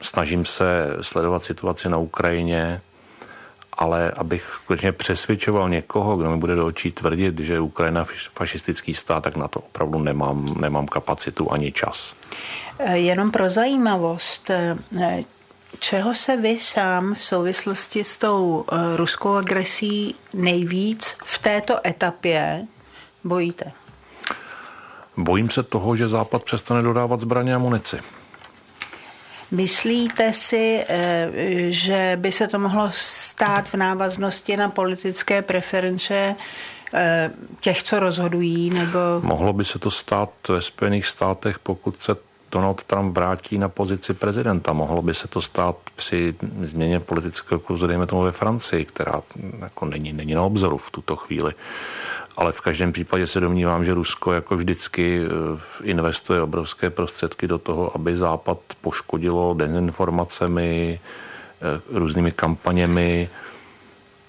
snažím 0.00 0.44
se 0.44 0.96
sledovat 1.00 1.44
situaci 1.44 1.88
na 1.88 1.98
Ukrajině, 1.98 2.80
ale 3.78 4.10
abych 4.10 4.50
skutečně 4.54 4.92
přesvědčoval 4.92 5.68
někoho, 5.68 6.16
kdo 6.16 6.30
mi 6.30 6.36
bude 6.36 6.54
do 6.54 6.66
očí 6.66 6.92
tvrdit, 6.92 7.40
že 7.40 7.60
Ukrajina 7.60 8.04
fašistický 8.32 8.94
stát, 8.94 9.24
tak 9.24 9.36
na 9.36 9.48
to 9.48 9.60
opravdu 9.60 9.98
nemám, 9.98 10.54
nemám 10.60 10.86
kapacitu 10.86 11.52
ani 11.52 11.72
čas. 11.72 12.14
Eh, 12.78 12.98
jenom 12.98 13.30
pro 13.30 13.50
zajímavost, 13.50 14.50
eh, 14.50 14.76
čeho 15.78 16.14
se 16.14 16.36
vy 16.36 16.58
sám 16.58 17.14
v 17.14 17.24
souvislosti 17.24 18.04
s 18.04 18.16
tou 18.16 18.64
eh, 18.72 18.96
ruskou 18.96 19.34
agresí 19.34 20.14
nejvíc 20.34 21.16
v 21.24 21.38
této 21.38 21.86
etapě 21.86 22.66
bojíte? 23.24 23.72
Bojím 25.16 25.50
se 25.50 25.62
toho, 25.62 25.96
že 25.96 26.08
Západ 26.08 26.42
přestane 26.42 26.82
dodávat 26.82 27.20
zbraně 27.20 27.54
a 27.54 27.58
munici. 27.58 27.98
Myslíte 29.54 30.32
si, 30.32 30.84
eh, 30.88 31.30
že 31.68 32.18
by 32.20 32.32
se 32.32 32.48
to 32.48 32.58
mohlo 32.58 32.90
stát 32.94 33.68
v 33.68 33.74
návaznosti 33.74 34.56
na 34.56 34.68
politické 34.68 35.42
preference 35.42 36.36
eh, 36.94 37.30
těch, 37.60 37.82
co 37.82 38.00
rozhodují? 38.00 38.70
Nebo... 38.70 38.98
Mohlo 39.22 39.52
by 39.52 39.64
se 39.64 39.78
to 39.78 39.90
stát 39.90 40.30
ve 40.48 40.60
Spojených 40.60 41.06
státech, 41.06 41.58
pokud 41.58 42.02
se 42.02 42.16
Donald 42.52 42.82
Trump 42.82 43.14
vrátí 43.14 43.58
na 43.58 43.68
pozici 43.68 44.14
prezidenta. 44.14 44.72
Mohlo 44.72 45.02
by 45.02 45.14
se 45.14 45.28
to 45.28 45.40
stát 45.40 45.76
při 45.96 46.34
změně 46.62 47.00
politického 47.00 47.60
kurzu, 47.60 47.86
dejme 47.86 48.06
tomu 48.06 48.22
ve 48.22 48.32
Francii, 48.32 48.84
která 48.84 49.22
jako 49.60 49.84
není, 49.84 50.12
není 50.12 50.34
na 50.34 50.42
obzoru 50.42 50.78
v 50.78 50.90
tuto 50.90 51.16
chvíli. 51.16 51.52
Ale 52.36 52.52
v 52.52 52.60
každém 52.60 52.92
případě 52.92 53.26
se 53.26 53.40
domnívám, 53.40 53.84
že 53.84 53.94
Rusko 53.94 54.32
jako 54.32 54.56
vždycky 54.56 55.20
eh, 55.24 55.28
investuje 55.82 56.42
obrovské 56.42 56.90
prostředky 56.90 57.46
do 57.46 57.58
toho, 57.58 57.94
aby 57.94 58.16
Západ 58.16 58.58
poškodilo 58.80 59.54
dezinformacemi, 59.54 61.00
eh, 61.00 61.98
různými 61.98 62.32
kampaněmi, 62.32 63.28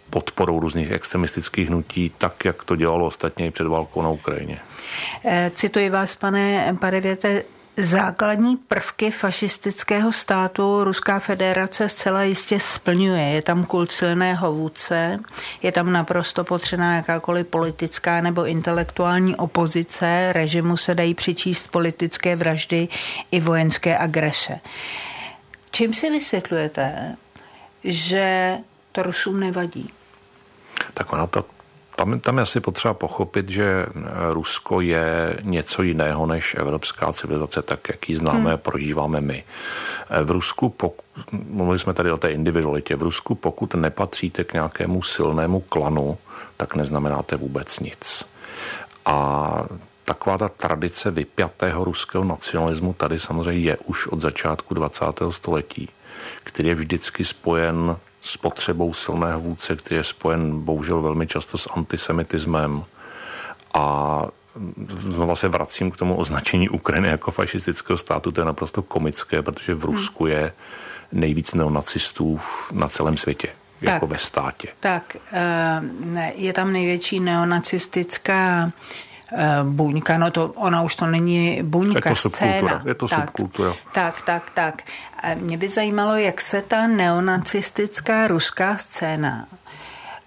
podporou 0.10 0.60
různých 0.60 0.92
extremistických 0.92 1.68
hnutí, 1.68 2.12
tak, 2.18 2.46
jak 2.46 2.64
to 2.64 2.76
dělalo 2.76 3.06
ostatně 3.06 3.48
i 3.48 3.52
před 3.52 3.68
válkou 3.68 4.02
na 4.02 4.10
Ukrajině. 4.10 4.60
Eh, 5.26 5.52
cituji 5.56 5.90
vás, 5.90 6.16
pane 6.16 6.78
Padevěte, 6.80 7.44
Základní 7.78 8.58
prvky 8.58 9.12
fašistického 9.12 10.12
státu 10.12 10.84
Ruská 10.84 11.20
federace 11.20 11.90
zcela 11.90 12.24
jistě 12.24 12.60
splňuje. 12.60 13.24
Je 13.24 13.42
tam 13.42 13.66
kult 13.66 13.92
silného 13.92 14.54
vůdce, 14.54 15.20
je 15.62 15.72
tam 15.72 15.92
naprosto 15.92 16.44
potřená 16.44 16.96
jakákoliv 16.96 17.48
politická 17.48 18.22
nebo 18.22 18.46
intelektuální 18.46 19.36
opozice, 19.36 20.34
režimu 20.34 20.78
se 20.78 20.96
dají 20.96 21.14
přičíst 21.14 21.72
politické 21.72 22.36
vraždy 22.36 22.88
i 23.32 23.40
vojenské 23.40 23.98
agrese. 23.98 24.60
Čím 25.72 25.94
si 25.94 26.10
vysvětlujete, 26.10 27.16
že 27.84 28.58
to 28.92 29.04
Rusům 29.04 29.40
nevadí? 29.40 29.94
Tak 30.94 31.14
ona 31.14 31.28
to 31.28 31.55
tam, 31.96 32.20
tam 32.20 32.38
je 32.38 32.42
asi 32.42 32.60
potřeba 32.60 32.94
pochopit, 32.94 33.50
že 33.50 33.86
Rusko 34.30 34.82
je 34.82 35.38
něco 35.42 35.84
jiného 35.84 36.26
než 36.26 36.56
evropská 36.60 37.14
civilizace, 37.14 37.62
tak 37.62 37.90
jak 37.90 38.10
ji 38.10 38.16
známe 38.16 38.52
a 38.52 38.56
hmm. 38.56 38.58
prožíváme 38.58 39.22
my. 39.22 39.44
V 40.24 40.32
Rusku, 40.32 40.70
pokud, 40.70 41.06
mluvili 41.32 41.80
jsme 41.80 41.94
tady 41.94 42.12
o 42.12 42.18
té 42.18 42.32
individualitě, 42.32 42.96
v 42.96 43.02
Rusku 43.02 43.36
pokud 43.36 43.74
nepatříte 43.74 44.44
k 44.44 44.54
nějakému 44.54 45.02
silnému 45.02 45.60
klanu, 45.60 46.18
tak 46.58 46.76
neznamenáte 46.76 47.36
vůbec 47.36 47.80
nic. 47.80 48.26
A 49.06 49.64
taková 50.06 50.38
ta 50.38 50.50
tradice 50.50 51.12
vypjatého 51.12 51.84
ruského 51.84 52.24
nacionalismu 52.24 52.94
tady 52.94 53.20
samozřejmě 53.20 53.62
je 53.62 53.78
už 53.78 54.08
od 54.08 54.22
začátku 54.22 54.74
20. 54.74 55.06
století, 55.30 55.90
který 56.44 56.70
je 56.70 56.76
vždycky 56.76 57.26
spojen 57.26 57.98
s 58.26 58.38
potřebou 58.38 58.94
silného 58.94 59.40
vůdce, 59.40 59.76
který 59.76 59.96
je 59.96 60.04
spojen 60.04 60.60
bohužel 60.62 61.02
velmi 61.02 61.28
často 61.28 61.58
s 61.58 61.70
antisemitismem. 61.76 62.84
A 63.74 64.26
znova 64.88 65.36
se 65.36 65.48
vracím 65.48 65.92
k 65.92 65.98
tomu 65.98 66.16
označení 66.16 66.70
Ukrajiny 66.70 67.08
jako 67.08 67.32
fašistického 67.32 67.98
státu, 67.98 68.32
to 68.32 68.42
je 68.42 68.46
naprosto 68.46 68.82
komické, 68.82 69.42
protože 69.42 69.74
v 69.74 69.86
Rusku 69.86 70.28
je 70.28 70.54
nejvíc 71.12 71.54
neonacistů 71.54 72.40
na 72.72 72.88
celém 72.88 73.18
světě. 73.18 73.48
Jako 73.48 73.86
tak, 73.86 73.94
jako 73.94 74.08
ve 74.08 74.18
státě. 74.18 74.68
Tak, 74.80 75.18
eh, 75.32 76.32
je 76.36 76.54
tam 76.54 76.74
největší 76.74 77.20
neonacistická 77.20 78.72
buňka, 79.64 80.18
no 80.18 80.32
to 80.32 80.52
ona 80.56 80.82
už 80.82 80.96
to 80.96 81.06
není 81.06 81.64
buňka, 81.64 82.10
je 82.10 82.16
to 82.16 82.30
scéna. 82.30 82.82
Je 82.86 82.94
to 82.94 83.08
tak, 83.08 83.20
subkultura. 83.20 83.74
Tak, 83.94 84.22
tak, 84.22 84.44
tak. 84.54 84.82
Mě 85.36 85.58
by 85.58 85.70
zajímalo, 85.70 86.16
jak 86.16 86.42
se 86.42 86.62
ta 86.62 86.88
neonacistická 86.88 88.28
ruská 88.28 88.78
scéna 88.78 89.48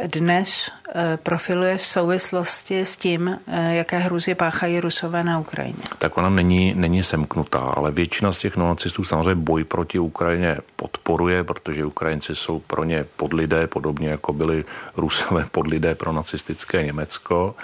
dnes 0.07 0.71
eh, 0.95 1.19
profiluje 1.23 1.77
v 1.77 1.87
souvislosti 1.87 2.81
s 2.81 2.97
tím, 2.97 3.39
eh, 3.47 3.75
jaké 3.75 3.99
hruzy 3.99 4.35
páchají 4.35 4.81
Rusové 4.81 5.25
na 5.25 5.39
Ukrajině? 5.39 5.83
Tak 5.99 6.19
ona 6.19 6.31
není, 6.31 6.75
není 6.75 7.03
semknutá, 7.03 7.59
ale 7.59 7.91
většina 7.91 8.33
z 8.33 8.39
těch 8.39 8.57
neonacistů 8.57 9.05
samozřejmě 9.05 9.35
boj 9.35 9.65
proti 9.65 9.99
Ukrajině 9.99 10.59
podporuje, 10.77 11.45
protože 11.45 11.85
Ukrajinci 11.85 12.35
jsou 12.35 12.61
pro 12.61 12.85
ně 12.85 13.05
podlidé, 13.17 13.67
podobně 13.67 14.09
jako 14.09 14.33
byli 14.33 14.65
Rusové 14.97 15.47
podlidé 15.51 15.95
pro 15.95 16.13
nacistické 16.13 16.85
Německo. 16.85 17.55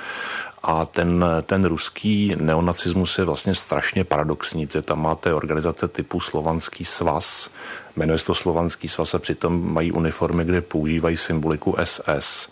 A 0.66 0.86
ten, 0.86 1.24
ten 1.42 1.64
ruský 1.64 2.36
neonacismus 2.40 3.18
je 3.18 3.24
vlastně 3.24 3.54
strašně 3.54 4.04
paradoxní, 4.04 4.66
protože 4.66 4.82
tam 4.82 5.02
máte 5.02 5.34
organizace 5.34 5.88
typu 5.88 6.20
Slovanský 6.20 6.84
svaz, 6.84 7.50
jmenuje 7.96 8.18
se 8.18 8.26
to 8.26 8.34
Slovanský 8.34 8.88
svaz 8.88 9.14
a 9.14 9.18
přitom 9.18 9.72
mají 9.72 9.92
uniformy, 9.92 10.44
kde 10.44 10.60
používají 10.60 11.16
symboliku 11.16 11.76
SS. 11.84 12.48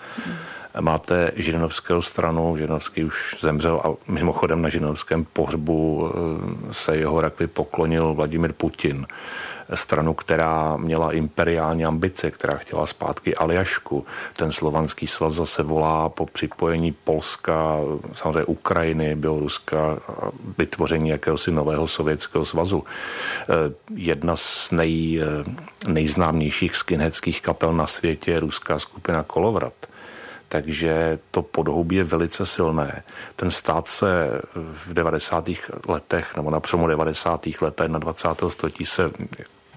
Máte 0.81 1.33
Žirinovského 1.37 2.03
stranu, 2.03 2.57
Žirinovský 2.57 3.05
už 3.05 3.37
zemřel 3.41 3.81
a 3.85 4.11
mimochodem 4.11 4.63
na 4.63 4.69
Žirinovském 4.69 5.25
pohřbu 5.25 6.11
eh, 6.11 6.75
se 6.75 6.97
jeho 6.97 7.21
rakvi 7.21 7.47
poklonil 7.47 8.15
Vladimir 8.15 8.53
Putin 8.53 9.07
stranu, 9.75 10.15
která 10.15 10.77
měla 10.77 11.13
imperiální 11.13 11.85
ambice, 11.85 12.31
která 12.31 12.55
chtěla 12.55 12.87
zpátky 12.87 13.35
Aljašku. 13.35 14.07
Ten 14.37 14.53
slovanský 14.53 15.07
svaz 15.07 15.33
zase 15.33 15.63
volá 15.63 16.09
po 16.09 16.27
připojení 16.27 16.93
Polska, 16.93 17.77
samozřejmě 18.13 18.45
Ukrajiny, 18.45 19.15
Běloruska, 19.15 19.99
vytvoření 20.59 21.09
jakéhosi 21.09 21.51
nového 21.51 21.87
sovětského 21.87 22.45
svazu. 22.45 22.85
Eh, 23.43 23.45
jedna 23.95 24.37
z 24.37 24.71
nej, 24.71 25.23
eh, 25.23 25.91
nejznámějších 25.93 26.77
skinheadských 26.77 27.43
kapel 27.43 27.73
na 27.73 27.87
světě 27.87 28.31
je 28.31 28.41
ruská 28.41 28.79
skupina 28.79 29.23
Kolovrat 29.23 29.73
takže 30.53 31.19
to 31.31 31.43
podhoubí 31.43 31.97
je 31.97 32.05
velice 32.05 32.47
silné. 32.47 33.03
Ten 33.37 33.51
stát 33.51 33.89
se 33.89 34.41
v 34.55 34.93
90. 34.93 35.49
letech, 35.89 36.37
nebo 36.37 36.51
na 36.51 36.61
přelomu 36.61 36.87
90. 36.87 37.47
let 37.61 37.81
21. 37.99 38.51
století 38.51 38.87
se 38.87 39.11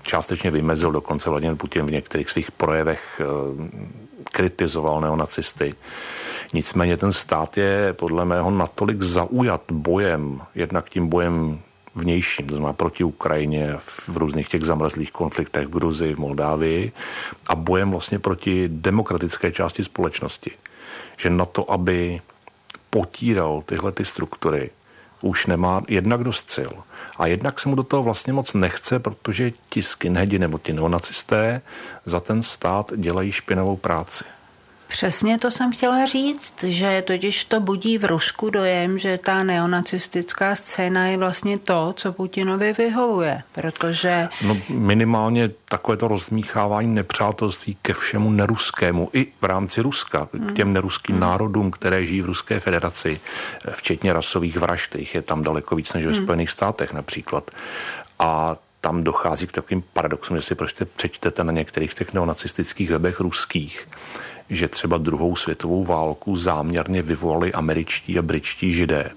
částečně 0.06 0.52
vymezil, 0.52 0.92
dokonce 0.92 1.30
Vladimir 1.30 1.56
Putin 1.56 1.86
v 1.86 1.92
některých 1.92 2.30
svých 2.30 2.52
projevech 2.52 3.22
eh, 3.22 3.26
kritizoval 4.24 5.02
neonacisty. 5.02 5.74
Nicméně 6.54 6.98
ten 6.98 7.12
stát 7.12 7.58
je 7.58 7.94
podle 7.94 8.26
mého 8.26 8.52
natolik 8.52 9.02
zaujat 9.02 9.62
bojem, 9.72 10.42
jednak 10.56 10.90
tím 10.90 11.08
bojem 11.08 11.60
vnějším, 11.96 12.48
to 12.48 12.56
znamená 12.56 12.74
proti 12.74 13.04
Ukrajině 13.04 13.74
v 13.80 14.18
různých 14.18 14.50
těch 14.50 14.64
zamrzlých 14.64 15.12
konfliktech 15.12 15.68
v 15.68 15.72
Gruzii, 15.72 16.14
v 16.14 16.20
Moldávii 16.20 16.92
a 17.48 17.56
bojem 17.56 17.92
vlastně 17.92 18.20
proti 18.20 18.70
demokratické 18.72 19.52
části 19.52 19.84
společnosti. 19.84 20.52
Že 21.18 21.30
na 21.30 21.46
to, 21.46 21.72
aby 21.72 22.22
potíral 22.90 23.64
tyhle 23.66 23.92
ty 23.92 24.06
struktury, 24.06 24.70
už 25.26 25.46
nemá 25.46 25.82
jednak 25.88 26.24
dost 26.24 26.50
sil. 26.56 26.74
A 27.18 27.28
jednak 27.28 27.60
se 27.60 27.70
mu 27.70 27.76
do 27.76 27.84
toho 27.84 28.04
vlastně 28.04 28.34
moc 28.34 28.54
nechce, 28.54 29.00
protože 29.00 29.52
ti 29.70 29.84
skinheadi 29.84 30.40
nebo 30.40 30.58
ti 30.58 30.74
neonacisté 30.74 31.62
za 32.06 32.20
ten 32.20 32.44
stát 32.44 32.94
dělají 32.96 33.32
špinavou 33.32 33.76
práci. 33.76 34.24
Přesně 34.96 35.38
to 35.38 35.52
jsem 35.52 35.72
chtěla 35.72 36.06
říct, 36.06 36.64
že 36.64 37.04
totiž 37.08 37.46
to 37.46 37.60
budí 37.60 37.98
v 37.98 38.06
Rusku 38.06 38.50
dojem, 38.50 39.00
že 39.00 39.18
ta 39.18 39.44
neonacistická 39.44 40.56
scéna 40.56 41.08
je 41.08 41.18
vlastně 41.18 41.60
to, 41.60 41.94
co 41.98 42.14
Putinovi 42.14 42.74
vyhovuje, 42.74 43.42
protože... 43.52 44.30
No 44.42 44.58
minimálně 44.70 45.50
takové 45.66 45.98
to 45.98 46.08
rozmíchávání 46.08 46.94
nepřátelství 46.94 47.78
ke 47.82 47.94
všemu 47.94 48.32
neruskému, 48.32 49.10
i 49.14 49.28
v 49.42 49.46
rámci 49.46 49.82
Ruska, 49.82 50.28
hmm. 50.34 50.48
k 50.48 50.54
těm 50.54 50.74
neruským 50.74 51.16
hmm. 51.16 51.22
národům, 51.22 51.72
které 51.72 52.06
žijí 52.06 52.22
v 52.22 52.26
Ruské 52.26 52.60
federaci, 52.60 53.20
včetně 53.72 54.14
rasových 54.14 54.58
vražd, 54.58 54.90
kterých 54.90 55.16
je 55.16 55.22
tam 55.22 55.44
daleko 55.44 55.76
víc 55.76 55.94
než 55.94 56.06
ve 56.06 56.12
hmm. 56.12 56.24
Spojených 56.24 56.52
státech 56.52 56.94
například. 56.94 57.52
A 58.20 58.56
tam 58.82 59.04
dochází 59.04 59.48
k 59.48 59.52
takovým 59.52 59.84
paradoxům, 59.94 60.38
že 60.38 60.44
si 60.44 60.56
prostě 60.56 60.86
přečtete 60.86 61.44
na 61.44 61.52
některých 61.52 61.94
těch 61.94 62.14
neonacistických 62.14 62.90
webech 62.90 63.20
ruských, 63.20 63.88
že 64.50 64.68
třeba 64.68 64.98
druhou 64.98 65.36
světovou 65.36 65.84
válku 65.84 66.36
záměrně 66.36 67.02
vyvolali 67.02 67.54
američtí 67.54 68.20
a 68.20 68.22
britští 68.22 68.74
židé, 68.74 69.12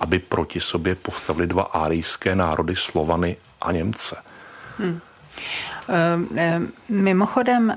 aby 0.00 0.18
proti 0.18 0.60
sobě 0.60 0.94
postavili 0.94 1.46
dva 1.46 1.62
árijské 1.62 2.34
národy 2.34 2.76
Slovany 2.76 3.36
a 3.60 3.72
Němce. 3.72 4.16
Hmm. 4.78 5.00
Mimochodem, 6.88 7.76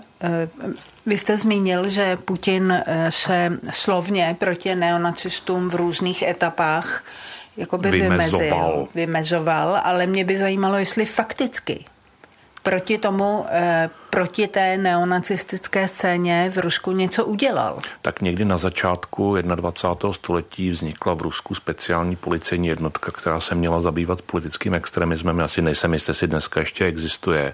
vy 1.05 1.17
jste 1.17 1.37
zmínil, 1.37 1.89
že 1.89 2.17
Putin 2.17 2.83
se 3.09 3.59
slovně 3.71 4.35
proti 4.39 4.75
neonacistům 4.75 5.69
v 5.69 5.75
různých 5.75 6.21
etapách 6.21 7.03
jakoby 7.57 7.91
vymezoval. 7.91 8.47
vymezil, 8.47 8.87
vymezoval, 8.95 9.81
ale 9.83 10.07
mě 10.07 10.25
by 10.25 10.37
zajímalo, 10.37 10.77
jestli 10.77 11.05
fakticky 11.05 11.85
proti 12.63 12.97
tomu, 12.97 13.45
eh, 13.49 13.89
proti 14.09 14.47
té 14.47 14.77
neonacistické 14.77 15.87
scéně 15.87 16.49
v 16.49 16.57
Rusku 16.57 16.91
něco 16.91 17.25
udělal? 17.25 17.79
Tak 18.01 18.21
někdy 18.21 18.45
na 18.45 18.57
začátku 18.57 19.35
21. 19.41 20.13
století 20.13 20.69
vznikla 20.69 21.13
v 21.13 21.21
Rusku 21.21 21.55
speciální 21.55 22.15
policejní 22.15 22.67
jednotka, 22.67 23.11
která 23.11 23.39
se 23.39 23.55
měla 23.55 23.81
zabývat 23.81 24.21
politickým 24.21 24.73
extremismem. 24.73 25.39
Já 25.39 25.47
si 25.47 25.61
nejsem 25.61 25.93
jistý, 25.93 26.09
jestli 26.09 26.27
dneska 26.27 26.59
ještě 26.59 26.85
existuje. 26.85 27.53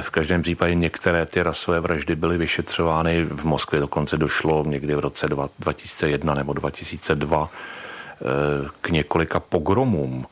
V 0.00 0.10
každém 0.10 0.42
případě 0.42 0.74
některé 0.74 1.26
ty 1.26 1.42
rasové 1.42 1.80
vraždy 1.80 2.16
byly 2.16 2.38
vyšetřovány. 2.38 3.24
V 3.24 3.44
Moskvě 3.44 3.80
dokonce 3.80 4.16
došlo 4.16 4.64
někdy 4.66 4.94
v 4.94 5.00
roce 5.00 5.28
2001 5.58 6.34
nebo 6.34 6.52
2002 6.52 7.50
eh, 7.50 8.68
k 8.80 8.90
několika 8.90 9.40
pogromům 9.40 10.26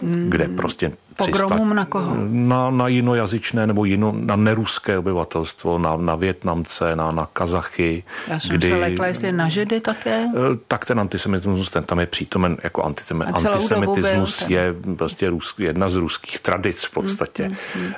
kde 0.00 0.48
prostě 0.48 0.92
300, 1.16 1.42
Pogromům 1.42 1.74
na 1.74 1.84
koho? 1.84 2.16
Na, 2.28 2.70
na 2.70 2.88
jinojazyčné 2.88 3.66
nebo 3.66 3.84
jino, 3.84 4.14
na 4.16 4.36
neruské 4.36 4.98
obyvatelstvo, 4.98 5.78
na, 5.78 5.96
na 5.96 6.14
Větnamce, 6.14 6.96
na, 6.96 7.10
na 7.10 7.26
Kazachy. 7.32 8.04
Já 8.28 8.40
jsem 8.40 8.56
kdy, 8.56 8.68
se 8.68 8.76
lekla, 8.76 9.06
jestli 9.06 9.32
na 9.32 9.48
Židy 9.48 9.80
také? 9.80 10.26
Eh, 10.28 10.58
tak 10.68 10.84
ten 10.84 11.00
antisemitismus, 11.00 11.70
ten 11.70 11.84
tam 11.84 12.00
je 12.00 12.06
přítomen 12.06 12.56
jako 12.62 12.82
antisem, 12.82 13.22
antisemitismus 13.22 14.44
je 14.48 14.74
prostě 14.96 15.30
rus, 15.30 15.54
jedna 15.58 15.88
z 15.88 15.96
ruských 15.96 16.40
tradic 16.40 16.84
v 16.84 16.90
podstatě 16.90 17.42
mm, 17.48 17.56
mm, 17.74 17.82
mm. 17.82 17.94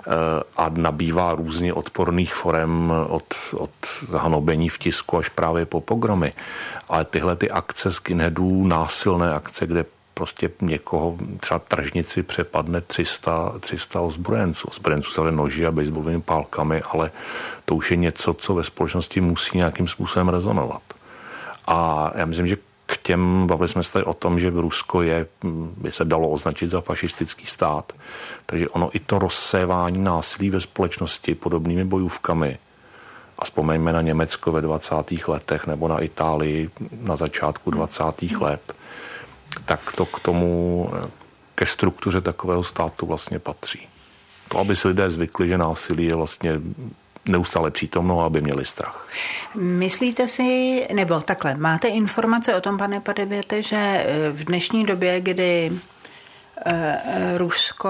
a 0.56 0.70
nabývá 0.76 1.34
různě 1.34 1.74
odporných 1.74 2.34
forem 2.34 2.92
od, 3.08 3.34
od 3.54 3.70
hanobení 4.16 4.68
v 4.68 4.78
tisku 4.78 5.18
až 5.18 5.28
právě 5.28 5.66
po 5.66 5.80
pogromy. 5.80 6.32
Ale 6.88 7.04
tyhle 7.04 7.36
ty 7.36 7.50
akce 7.50 7.90
skinheadů, 7.90 8.66
násilné 8.66 9.34
akce, 9.34 9.66
kde 9.66 9.84
prostě 10.18 10.50
někoho, 10.60 11.16
třeba 11.40 11.58
tržnici 11.58 12.22
přepadne 12.22 12.80
300, 12.80 13.54
300 13.60 14.00
ozbrojenců. 14.00 14.68
Ozbrojenců 14.68 15.10
se 15.10 15.32
noži 15.32 15.66
a 15.66 15.72
baseballovými 15.72 16.22
pálkami, 16.22 16.82
ale 16.82 17.10
to 17.64 17.74
už 17.74 17.90
je 17.90 17.96
něco, 17.96 18.34
co 18.34 18.54
ve 18.54 18.64
společnosti 18.64 19.20
musí 19.20 19.56
nějakým 19.56 19.88
způsobem 19.88 20.28
rezonovat. 20.28 20.82
A 21.66 22.10
já 22.14 22.26
myslím, 22.26 22.46
že 22.46 22.56
k 22.86 22.96
těm, 22.96 23.46
bavili 23.46 23.68
jsme 23.68 23.82
se 23.82 23.92
tady 23.92 24.04
o 24.04 24.14
tom, 24.14 24.38
že 24.38 24.50
Rusko 24.50 25.02
je, 25.02 25.26
by 25.76 25.92
se 25.92 26.04
dalo 26.04 26.28
označit 26.28 26.68
za 26.68 26.80
fašistický 26.80 27.46
stát, 27.46 27.92
takže 28.46 28.68
ono 28.68 28.90
i 28.92 28.98
to 28.98 29.18
rozsévání 29.18 29.98
násilí 29.98 30.50
ve 30.50 30.60
společnosti 30.60 31.34
podobnými 31.34 31.84
bojůvkami, 31.84 32.58
a 33.38 33.44
vzpomeňme 33.44 33.92
na 33.92 34.00
Německo 34.00 34.52
ve 34.52 34.60
20. 34.60 34.94
letech 35.28 35.66
nebo 35.66 35.88
na 35.88 35.98
Itálii 35.98 36.70
na 37.00 37.16
začátku 37.16 37.70
20. 37.70 38.02
let, 38.40 38.75
tak 39.64 39.92
to 39.92 40.06
k 40.06 40.20
tomu, 40.20 40.90
ke 41.54 41.66
struktuře 41.66 42.20
takového 42.20 42.64
státu 42.64 43.06
vlastně 43.06 43.38
patří. 43.38 43.88
To, 44.48 44.58
aby 44.58 44.76
si 44.76 44.88
lidé 44.88 45.10
zvykli, 45.10 45.48
že 45.48 45.58
násilí 45.58 46.04
je 46.04 46.14
vlastně 46.14 46.60
neustále 47.28 47.70
přítomno, 47.70 48.20
aby 48.20 48.40
měli 48.40 48.64
strach. 48.64 49.08
Myslíte 49.54 50.28
si, 50.28 50.86
nebo 50.94 51.20
takhle, 51.20 51.54
máte 51.54 51.88
informace 51.88 52.54
o 52.54 52.60
tom, 52.60 52.78
pane 52.78 53.00
Padevěte, 53.00 53.62
že 53.62 54.06
v 54.32 54.44
dnešní 54.44 54.84
době, 54.84 55.20
kdy 55.20 55.72
Eh, 55.72 55.95
Rusko 57.36 57.88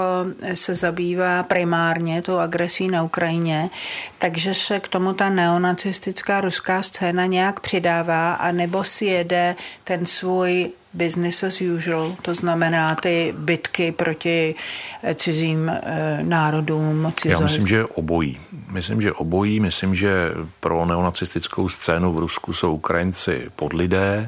se 0.53 0.75
zabývá 0.75 1.43
primárně 1.43 2.21
tou 2.21 2.37
agresí 2.37 2.87
na 2.87 3.03
Ukrajině, 3.03 3.69
takže 4.17 4.53
se 4.53 4.79
k 4.79 4.87
tomu 4.87 5.13
ta 5.13 5.29
neonacistická 5.29 6.41
ruská 6.41 6.81
scéna 6.81 7.25
nějak 7.25 7.59
přidává 7.59 8.33
a 8.33 8.51
nebo 8.51 8.83
si 8.83 9.05
jede 9.05 9.55
ten 9.83 10.05
svůj 10.05 10.71
business 10.93 11.43
as 11.43 11.61
usual, 11.61 12.15
to 12.21 12.33
znamená 12.33 12.95
ty 12.95 13.33
bitky 13.37 13.91
proti 13.91 14.55
eh, 15.03 15.15
cizím 15.15 15.69
eh, 15.69 16.19
národům. 16.23 17.13
Cizo... 17.15 17.33
Já 17.33 17.39
myslím, 17.39 17.67
že 17.67 17.85
obojí. 17.85 18.39
Myslím, 18.71 19.01
že 19.01 19.11
obojí. 19.11 19.59
Myslím, 19.59 19.95
že 19.95 20.31
pro 20.59 20.85
neonacistickou 20.85 21.69
scénu 21.69 22.13
v 22.13 22.19
Rusku 22.19 22.53
jsou 22.53 22.73
Ukrajinci 22.73 23.49
podlidé, 23.55 24.27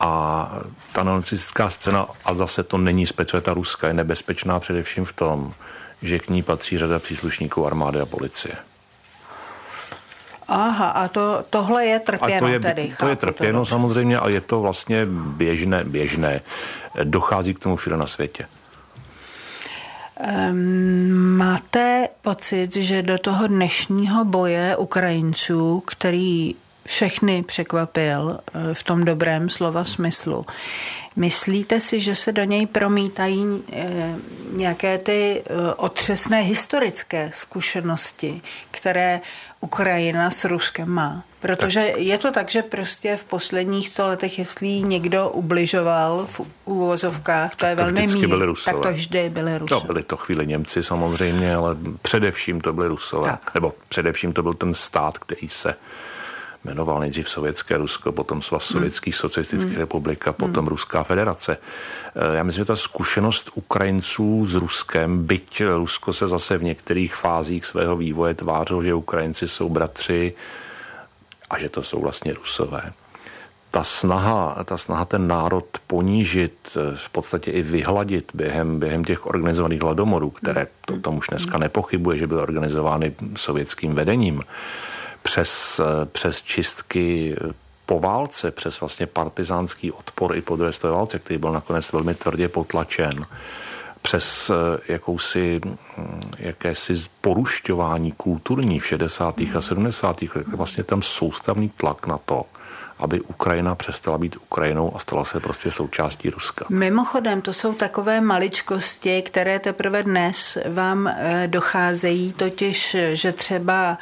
a 0.00 0.50
ta 0.92 1.02
nacistická 1.02 1.70
scéna, 1.70 2.06
a 2.24 2.34
zase 2.34 2.62
to 2.62 2.78
není 2.78 3.06
specialita 3.06 3.54
Ruska, 3.54 3.88
je 3.88 3.94
nebezpečná 3.94 4.60
především 4.60 5.04
v 5.04 5.12
tom, 5.12 5.54
že 6.02 6.18
k 6.18 6.28
ní 6.28 6.42
patří 6.42 6.78
řada 6.78 6.98
příslušníků 6.98 7.66
armády 7.66 8.00
a 8.00 8.06
policie. 8.06 8.54
Aha, 10.48 10.88
a 10.88 11.08
to, 11.08 11.44
tohle 11.50 11.86
je 11.86 11.98
trpěno 12.00 12.36
a 12.36 12.38
to 12.38 12.46
je, 12.48 12.60
tedy. 12.60 12.94
To 12.98 13.08
je 13.08 13.16
trpěno 13.16 13.60
to 13.60 13.64
samozřejmě 13.64 14.18
a 14.18 14.28
je 14.28 14.40
to 14.40 14.60
vlastně 14.60 15.06
běžné, 15.10 15.84
běžné. 15.84 16.40
Dochází 17.04 17.54
k 17.54 17.58
tomu 17.58 17.76
všude 17.76 17.96
na 17.96 18.06
světě. 18.06 18.46
Um, 20.50 21.36
máte 21.36 22.08
pocit, 22.22 22.76
že 22.76 23.02
do 23.02 23.18
toho 23.18 23.46
dnešního 23.46 24.24
boje 24.24 24.76
Ukrajinců, 24.76 25.82
který 25.86 26.54
všechny 26.88 27.42
překvapil 27.42 28.38
eh, 28.40 28.74
v 28.74 28.82
tom 28.82 29.04
dobrém 29.04 29.50
slova 29.50 29.84
smyslu. 29.84 30.46
Myslíte 31.16 31.80
si, 31.80 32.00
že 32.00 32.14
se 32.14 32.32
do 32.32 32.44
něj 32.44 32.66
promítají 32.66 33.62
eh, 33.72 34.14
nějaké 34.52 34.98
ty 34.98 35.42
eh, 35.46 35.74
otřesné 35.74 36.40
historické 36.40 37.30
zkušenosti, 37.34 38.42
které 38.70 39.20
Ukrajina 39.60 40.30
s 40.30 40.44
Ruskem 40.44 40.88
má? 40.88 41.24
Protože 41.40 41.80
tak. 41.80 42.00
je 42.00 42.18
to 42.18 42.32
tak, 42.32 42.50
že 42.50 42.62
prostě 42.62 43.16
v 43.16 43.24
posledních 43.24 43.88
sto 43.88 44.06
letech, 44.06 44.38
jestli 44.38 44.68
někdo 44.68 45.28
ubližoval 45.28 46.26
v 46.28 46.40
úvozovkách, 46.64 47.56
to 47.56 47.66
je 47.66 47.76
to 47.76 47.82
velmi 47.82 48.06
mír, 48.06 48.28
tak 48.64 48.78
to 48.78 48.92
vždy 48.92 49.30
byly 49.30 49.58
Rusové. 49.58 49.80
No, 49.80 49.86
byli 49.86 50.02
to 50.02 50.16
chvíli 50.16 50.46
Němci 50.46 50.82
samozřejmě, 50.82 51.54
ale 51.54 51.76
především 52.02 52.60
to 52.60 52.72
byli 52.72 52.88
Rusové. 52.88 53.30
Tak. 53.30 53.54
Nebo 53.54 53.74
především 53.88 54.32
to 54.32 54.42
byl 54.42 54.54
ten 54.54 54.74
stát, 54.74 55.18
který 55.18 55.48
se 55.48 55.74
jmenoval 56.64 57.00
nejdřív 57.00 57.28
Sovětské 57.28 57.76
Rusko, 57.76 58.12
potom 58.12 58.42
Svaz 58.42 58.70
hmm. 58.70 58.72
sovětských 58.72 59.16
socialistických 59.16 59.72
hmm. 59.72 59.80
republik 59.80 60.28
a 60.28 60.32
potom 60.32 60.64
hmm. 60.64 60.68
Ruská 60.68 61.02
federace. 61.02 61.58
Eh, 62.16 62.36
já 62.36 62.42
myslím, 62.42 62.62
že 62.62 62.66
ta 62.66 62.76
zkušenost 62.76 63.50
Ukrajinců 63.54 64.46
s 64.46 64.54
Ruskem, 64.54 65.26
byť 65.26 65.62
Rusko 65.76 66.12
se 66.12 66.28
zase 66.28 66.58
v 66.58 66.62
některých 66.62 67.14
fázích 67.14 67.66
svého 67.66 67.96
vývoje 67.96 68.34
tvářilo, 68.34 68.82
že 68.82 68.94
Ukrajinci 68.94 69.48
jsou 69.48 69.68
bratři 69.68 70.34
a 71.50 71.58
že 71.58 71.68
to 71.68 71.82
jsou 71.82 72.00
vlastně 72.00 72.34
Rusové. 72.34 72.92
Ta 73.70 73.84
snaha, 73.84 74.64
ta 74.64 74.76
snaha 74.76 75.04
ten 75.04 75.28
národ 75.28 75.66
ponížit, 75.86 76.76
eh, 76.76 76.96
v 76.96 77.08
podstatě 77.08 77.50
i 77.50 77.62
vyhladit 77.62 78.32
během, 78.34 78.78
během 78.78 79.04
těch 79.04 79.26
organizovaných 79.26 79.82
hladomorů, 79.82 80.30
které 80.30 80.66
to, 80.86 80.98
tom 80.98 81.16
už 81.16 81.26
dneska 81.28 81.58
nepochybuje, 81.58 82.18
že 82.18 82.26
byly 82.26 82.42
organizovány 82.42 83.14
sovětským 83.36 83.94
vedením, 83.94 84.42
přes, 85.22 85.80
eh, 85.80 86.06
přes 86.06 86.42
čistky 86.42 87.36
po 87.86 88.00
válce, 88.00 88.50
přes 88.50 88.80
vlastně 88.80 89.06
partizánský 89.06 89.92
odpor 89.92 90.36
i 90.36 90.42
po 90.42 90.56
druhé 90.56 90.72
válce, 90.82 91.18
který 91.18 91.38
byl 91.38 91.52
nakonec 91.52 91.92
velmi 91.92 92.14
tvrdě 92.14 92.48
potlačen, 92.48 93.26
přes 94.02 94.50
eh, 94.50 94.92
jakousi, 94.92 95.60
hm, 95.64 96.20
jakési 96.38 96.94
porušťování 97.20 98.12
kulturní 98.12 98.80
v 98.80 98.86
60. 98.86 99.34
a 99.54 99.60
70. 99.60 100.22
letech, 100.22 100.48
vlastně 100.48 100.84
tam 100.84 101.02
soustavný 101.02 101.68
tlak 101.68 102.06
na 102.06 102.18
to, 102.18 102.44
aby 102.98 103.20
Ukrajina 103.20 103.74
přestala 103.74 104.18
být 104.18 104.36
Ukrajinou 104.36 104.96
a 104.96 104.98
stala 104.98 105.24
se 105.24 105.40
prostě 105.40 105.70
součástí 105.70 106.30
Ruska. 106.30 106.64
Mimochodem, 106.68 107.42
to 107.42 107.52
jsou 107.52 107.72
takové 107.72 108.20
maličkosti, 108.20 109.22
které 109.22 109.58
teprve 109.58 110.02
dnes 110.02 110.58
vám 110.68 111.06
eh, 111.06 111.46
docházejí, 111.46 112.32
totiž, 112.32 112.96
že 113.12 113.32
třeba 113.32 113.98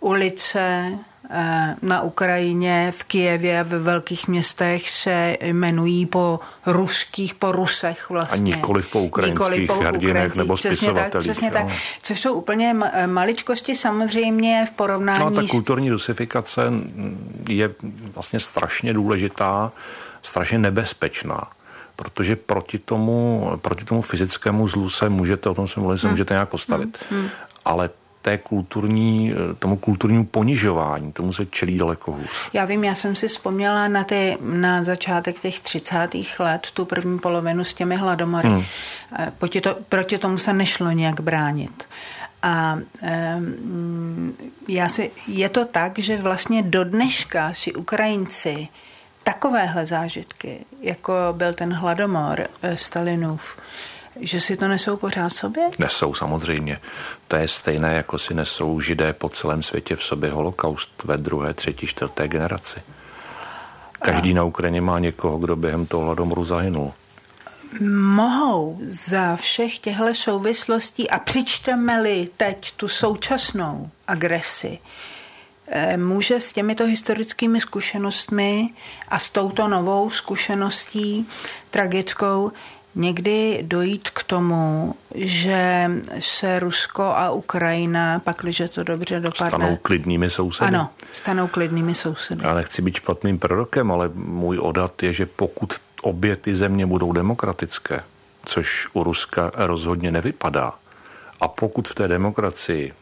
ulice 0.00 0.98
eh, 1.30 1.76
na 1.82 2.02
Ukrajině, 2.02 2.92
v 2.96 3.04
Kijevě, 3.04 3.64
ve 3.64 3.78
velkých 3.78 4.28
městech 4.28 4.90
se 4.90 5.36
jmenují 5.42 6.06
po 6.06 6.40
ruských, 6.66 7.34
po 7.34 7.52
Rusech 7.52 8.10
vlastně. 8.10 8.54
A 8.54 8.56
nikoliv 8.56 8.88
po 8.88 9.00
ukrajinských 9.00 9.60
nikoli 9.60 9.66
po 9.66 9.74
hrdinech 9.74 10.36
nebo 10.36 10.56
spisovatelích. 10.56 11.30
Přesně 11.30 11.50
tak, 11.50 11.64
přesně 11.64 11.76
tak, 11.76 11.78
což 12.02 12.20
jsou 12.20 12.34
úplně 12.34 12.76
maličkosti 13.06 13.74
samozřejmě 13.74 14.66
v 14.68 14.70
porovnání 14.70 15.20
No 15.20 15.30
ta 15.30 15.42
kulturní 15.50 15.90
rusifikace 15.90 16.62
je 17.48 17.70
vlastně 18.14 18.40
strašně 18.40 18.92
důležitá, 18.92 19.72
strašně 20.22 20.58
nebezpečná 20.58 21.40
protože 22.00 22.36
proti 22.36 22.78
tomu, 22.78 23.50
proti 23.60 23.84
tomu 23.84 24.02
fyzickému 24.02 24.68
zlu 24.68 24.90
se 24.90 25.08
můžete, 25.08 25.48
o 25.48 25.54
tom 25.54 25.68
jsme 25.68 25.80
mluvili, 25.80 25.98
se 25.98 26.06
hmm. 26.06 26.12
můžete 26.12 26.34
nějak 26.34 26.48
postavit. 26.48 26.98
Hmm. 27.10 27.20
Hmm. 27.20 27.30
Ale 27.64 27.90
té 28.22 28.38
kulturní, 28.38 29.34
tomu 29.58 29.76
kulturnímu 29.76 30.24
ponižování, 30.24 31.12
tomu 31.12 31.32
se 31.32 31.46
čelí 31.46 31.78
daleko 31.78 32.12
hůř. 32.12 32.50
Já 32.52 32.64
vím, 32.64 32.84
já 32.84 32.94
jsem 32.94 33.16
si 33.16 33.28
vzpomněla 33.28 33.88
na, 33.88 34.04
ty, 34.04 34.38
na 34.40 34.84
začátek 34.84 35.40
těch 35.40 35.60
30. 35.60 36.08
let, 36.38 36.66
tu 36.74 36.84
první 36.84 37.18
polovinu 37.18 37.64
s 37.64 37.74
těmi 37.74 37.96
hladomory. 37.96 38.48
Hmm. 38.48 38.64
Eh, 39.18 39.32
proti, 39.38 39.60
to, 39.60 39.76
proti 39.88 40.18
tomu 40.18 40.38
se 40.38 40.52
nešlo 40.52 40.90
nějak 40.90 41.20
bránit. 41.20 41.84
A 42.42 42.78
um, 43.36 44.36
já 44.68 44.88
si, 44.88 45.10
je 45.28 45.48
to 45.48 45.64
tak, 45.64 45.98
že 45.98 46.16
vlastně 46.16 46.62
do 46.62 46.84
dneška 46.84 47.52
si 47.52 47.72
Ukrajinci 47.72 48.68
takovéhle 49.22 49.86
zážitky, 49.86 50.64
jako 50.80 51.12
byl 51.32 51.52
ten 51.54 51.72
hladomor 51.72 52.46
eh, 52.62 52.76
Stalinův, 52.76 53.56
že 54.20 54.40
si 54.40 54.56
to 54.56 54.68
nesou 54.68 54.96
pořád 54.96 55.28
sobě? 55.28 55.62
Nesou 55.78 56.14
samozřejmě. 56.14 56.80
To 57.28 57.36
je 57.36 57.48
stejné, 57.48 57.94
jako 57.94 58.18
si 58.18 58.34
nesou 58.34 58.80
židé 58.80 59.12
po 59.12 59.28
celém 59.28 59.62
světě 59.62 59.96
v 59.96 60.04
sobě 60.04 60.30
holokaust 60.30 61.04
ve 61.04 61.16
druhé, 61.16 61.54
třetí, 61.54 61.86
čtvrté 61.86 62.28
generaci. 62.28 62.80
Každý 64.02 64.34
na 64.34 64.44
Ukrajině 64.44 64.80
má 64.80 64.98
někoho, 64.98 65.38
kdo 65.38 65.56
během 65.56 65.86
toho 65.86 66.04
hladomoru 66.04 66.44
zahynul. 66.44 66.92
Mohou 67.90 68.78
za 68.86 69.36
všech 69.36 69.78
těchto 69.78 70.14
souvislostí 70.14 71.10
a 71.10 71.18
přičteme-li 71.18 72.28
teď 72.36 72.72
tu 72.72 72.88
současnou 72.88 73.90
agresi, 74.08 74.78
eh, 75.66 75.96
může 75.96 76.40
s 76.40 76.52
těmito 76.52 76.84
historickými 76.84 77.60
zkušenostmi 77.60 78.70
a 79.08 79.18
s 79.18 79.30
touto 79.30 79.68
novou 79.68 80.10
zkušeností 80.10 81.28
tragickou 81.70 82.52
někdy 82.94 83.60
dojít 83.62 84.10
k 84.10 84.22
tomu, 84.22 84.94
že 85.14 85.90
se 86.20 86.58
Rusko 86.58 87.02
a 87.02 87.30
Ukrajina, 87.30 88.18
pakliže 88.18 88.68
to 88.68 88.84
dobře 88.84 89.20
dopadne... 89.20 89.50
Stanou 89.50 89.76
klidnými 89.76 90.30
sousedy. 90.30 90.68
Ano, 90.68 90.90
stanou 91.12 91.48
klidnými 91.48 91.94
sousedy. 91.94 92.40
Já 92.44 92.54
nechci 92.54 92.82
být 92.82 92.96
špatným 92.96 93.38
prorokem, 93.38 93.92
ale 93.92 94.10
můj 94.14 94.58
odhad 94.58 95.02
je, 95.02 95.12
že 95.12 95.26
pokud 95.26 95.74
obě 96.02 96.36
ty 96.36 96.56
země 96.56 96.86
budou 96.86 97.12
demokratické, 97.12 98.02
což 98.44 98.88
u 98.92 99.02
Ruska 99.02 99.52
rozhodně 99.54 100.10
nevypadá, 100.10 100.72
a 101.40 101.48
pokud 101.48 101.88
v 101.88 101.94
té 101.94 102.08
demokracii 102.08 102.92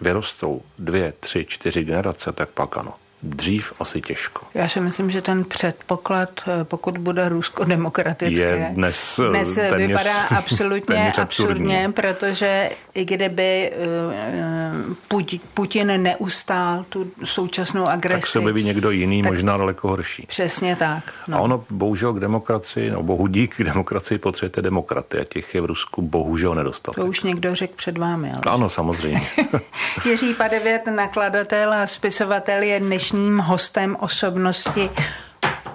vyrostou 0.00 0.62
dvě, 0.78 1.12
tři, 1.20 1.44
čtyři 1.48 1.84
generace, 1.84 2.32
tak 2.32 2.48
pak 2.48 2.76
ano. 2.76 2.94
Dřív 3.22 3.72
asi 3.80 4.00
těžko. 4.00 4.46
Já 4.54 4.68
si 4.68 4.80
myslím, 4.80 5.10
že 5.10 5.22
ten 5.22 5.44
předpoklad, 5.44 6.30
eh, 6.46 6.64
pokud 6.64 6.98
bude 6.98 7.28
Rusko 7.28 7.64
demokratické, 7.64 8.44
je 8.44 8.70
dnes, 8.72 9.18
eh, 9.18 9.28
dnes 9.28 9.54
téměř, 9.54 9.88
vypadá 9.88 10.22
absolutně 10.22 11.12
absurdně, 11.20 11.92
protože 11.94 12.70
i 12.94 13.04
kdyby 13.04 13.70
eh, 13.72 15.38
Putin 15.54 16.02
neustál 16.02 16.84
tu 16.88 17.10
současnou 17.24 17.86
agresi. 17.86 18.20
Tak 18.20 18.26
se 18.26 18.38
objeví 18.38 18.64
někdo 18.64 18.90
jiný, 18.90 19.22
tak, 19.22 19.32
možná 19.32 19.56
daleko 19.56 19.88
horší. 19.88 20.24
Přesně 20.26 20.76
tak. 20.76 21.12
No. 21.28 21.38
A 21.38 21.40
ono 21.40 21.64
bohužel 21.70 22.12
k 22.12 22.20
demokracii, 22.20 22.90
no 22.90 23.02
bohu 23.02 23.26
dík 23.26 23.56
k 23.56 23.64
demokracii 23.64 24.18
potřebujete 24.18 24.62
demokraty 24.62 25.18
a 25.20 25.24
těch 25.24 25.54
je 25.54 25.60
v 25.60 25.64
Rusku 25.64 26.02
bohužel 26.02 26.54
nedostatek. 26.54 27.04
To 27.04 27.06
už 27.06 27.22
někdo 27.22 27.54
řekl 27.54 27.72
před 27.76 27.98
vámi. 27.98 28.32
Ale 28.32 28.54
ano, 28.54 28.68
samozřejmě. 28.68 29.22
Jiří 30.04 30.34
Padevět, 30.34 30.86
nakladatel 30.86 31.72
a 31.72 31.86
spisovatel 31.86 32.62
je 32.62 32.80
dnešní 32.80 33.07
dnešním 33.10 33.38
hostem 33.38 33.96
osobnosti 34.00 34.90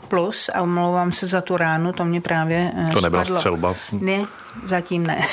plus 0.07 0.49
a 0.53 0.61
omlouvám 0.61 1.11
se 1.11 1.27
za 1.27 1.41
tu 1.41 1.57
ránu, 1.57 1.93
to 1.93 2.05
mě 2.05 2.21
právě 2.21 2.71
eh, 2.77 2.91
To 2.93 3.01
nebyla 3.01 3.25
spadlo. 3.25 3.39
střelba? 3.39 3.75
Ne, 3.91 4.25
zatím 4.63 5.07
ne. 5.07 5.21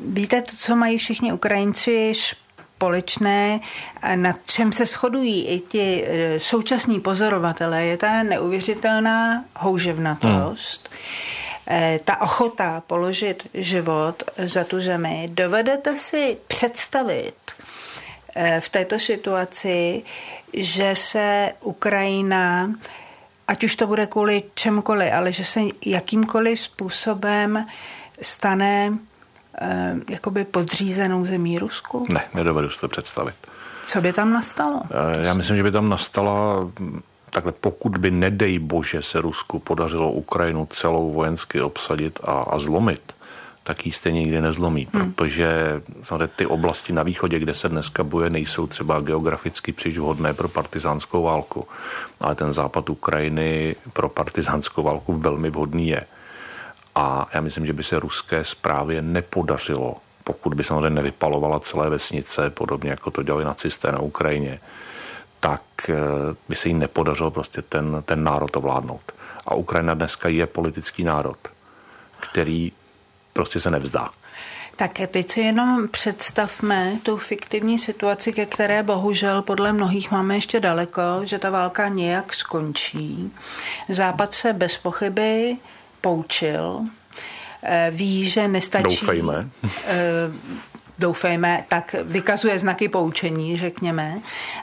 víte, 0.00 0.42
to, 0.42 0.52
co 0.56 0.76
mají 0.76 0.98
všichni 0.98 1.32
Ukrajinci 1.32 2.12
společné, 2.14 3.60
nad 4.14 4.36
čem 4.46 4.72
se 4.72 4.86
shodují 4.86 5.46
i 5.46 5.60
ti 5.60 6.04
eh, 6.06 6.40
současní 6.40 7.00
pozorovatelé, 7.00 7.84
je 7.84 7.96
ta 7.96 8.22
neuvěřitelná 8.22 9.44
houževnatost, 9.56 10.90
hmm. 11.66 11.98
ta 12.04 12.20
ochota 12.20 12.82
položit 12.86 13.48
život 13.54 14.22
za 14.38 14.64
tu 14.64 14.80
zemi. 14.80 15.30
Dovedete 15.32 15.96
si 15.96 16.36
představit, 16.46 17.34
Eh, 17.62 17.71
v 18.60 18.68
této 18.68 18.98
situaci, 18.98 20.02
že 20.54 20.94
se 20.94 21.52
Ukrajina, 21.60 22.74
ať 23.48 23.64
už 23.64 23.76
to 23.76 23.86
bude 23.86 24.06
kvůli 24.06 24.42
čemukoliv, 24.54 25.12
ale 25.14 25.32
že 25.32 25.44
se 25.44 25.60
jakýmkoliv 25.86 26.60
způsobem 26.60 27.66
stane 28.22 28.98
eh, 29.60 29.94
jakoby 30.08 30.44
podřízenou 30.44 31.26
zemí 31.26 31.58
Rusku? 31.58 32.04
Ne, 32.12 32.24
nedovedu 32.34 32.70
si 32.70 32.80
to 32.80 32.88
představit. 32.88 33.34
Co 33.86 34.00
by 34.00 34.12
tam 34.12 34.32
nastalo? 34.32 34.82
Eh, 34.84 35.26
já 35.26 35.34
myslím, 35.34 35.56
že 35.56 35.62
by 35.62 35.70
tam 35.70 35.88
nastala 35.88 36.56
takhle 37.32 37.52
pokud 37.52 37.98
by 37.98 38.10
nedej 38.10 38.58
bože 38.58 39.02
se 39.02 39.20
Rusku 39.20 39.58
podařilo 39.58 40.12
Ukrajinu 40.12 40.66
celou 40.66 41.12
vojensky 41.12 41.60
obsadit 41.60 42.20
a, 42.24 42.32
a 42.32 42.58
zlomit, 42.58 43.14
tak 43.62 43.86
ji 43.86 43.92
stejně 43.92 44.20
nikdy 44.20 44.40
nezlomí, 44.40 44.88
hmm. 44.92 45.12
protože 45.12 45.82
ty 46.36 46.46
oblasti 46.46 46.92
na 46.92 47.02
východě, 47.02 47.38
kde 47.38 47.54
se 47.54 47.68
dneska 47.68 48.04
boje, 48.04 48.30
nejsou 48.30 48.66
třeba 48.66 49.00
geograficky 49.00 49.72
příliš 49.72 49.98
vhodné 49.98 50.34
pro 50.34 50.48
partizánskou 50.48 51.22
válku. 51.22 51.68
Ale 52.20 52.34
ten 52.34 52.52
západ 52.52 52.90
Ukrajiny 52.90 53.76
pro 53.92 54.08
partizánskou 54.08 54.82
válku 54.82 55.12
velmi 55.12 55.50
vhodný 55.50 55.88
je. 55.88 56.04
A 56.94 57.26
já 57.34 57.40
myslím, 57.40 57.66
že 57.66 57.72
by 57.72 57.82
se 57.82 57.98
ruské 57.98 58.44
zprávě 58.44 59.02
nepodařilo, 59.02 59.96
pokud 60.24 60.54
by 60.54 60.64
samozřejmě 60.64 60.90
nevypalovala 60.90 61.60
celé 61.60 61.90
vesnice, 61.90 62.50
podobně 62.50 62.90
jako 62.90 63.10
to 63.10 63.22
dělali 63.22 63.44
nacisté 63.44 63.92
na 63.92 63.98
Ukrajině, 64.00 64.60
tak 65.40 65.62
eh, 65.88 65.94
by 66.48 66.56
se 66.56 66.68
jí 66.68 66.74
nepodařilo 66.74 67.30
prostě 67.30 67.62
ten, 67.62 68.02
ten 68.06 68.24
národ 68.24 68.56
ovládnout. 68.56 69.12
A 69.46 69.54
Ukrajina 69.54 69.94
dneska 69.94 70.28
je 70.28 70.46
politický 70.46 71.04
národ, 71.04 71.38
který 72.20 72.72
prostě 73.32 73.60
se 73.60 73.70
nevzdá. 73.70 74.08
Tak 74.76 74.98
teď 75.06 75.30
si 75.30 75.40
jenom 75.40 75.88
představme 75.88 76.98
tu 77.02 77.16
fiktivní 77.16 77.78
situaci, 77.78 78.32
ke 78.32 78.46
které 78.46 78.82
bohužel 78.82 79.42
podle 79.42 79.72
mnohých 79.72 80.10
máme 80.10 80.34
ještě 80.34 80.60
daleko, 80.60 81.02
že 81.22 81.38
ta 81.38 81.50
válka 81.50 81.88
nějak 81.88 82.34
skončí. 82.34 83.32
Západ 83.88 84.34
se 84.34 84.52
bez 84.52 84.76
pochyby 84.76 85.56
poučil, 86.00 86.80
eh, 87.62 87.90
ví, 87.94 88.28
že 88.28 88.48
nestačí... 88.48 89.00
Doufejme. 89.00 89.48
Doufejme, 90.98 91.64
tak 91.68 91.94
vykazuje 92.02 92.58
znaky 92.58 92.88
poučení, 92.88 93.58
řekněme, 93.58 94.20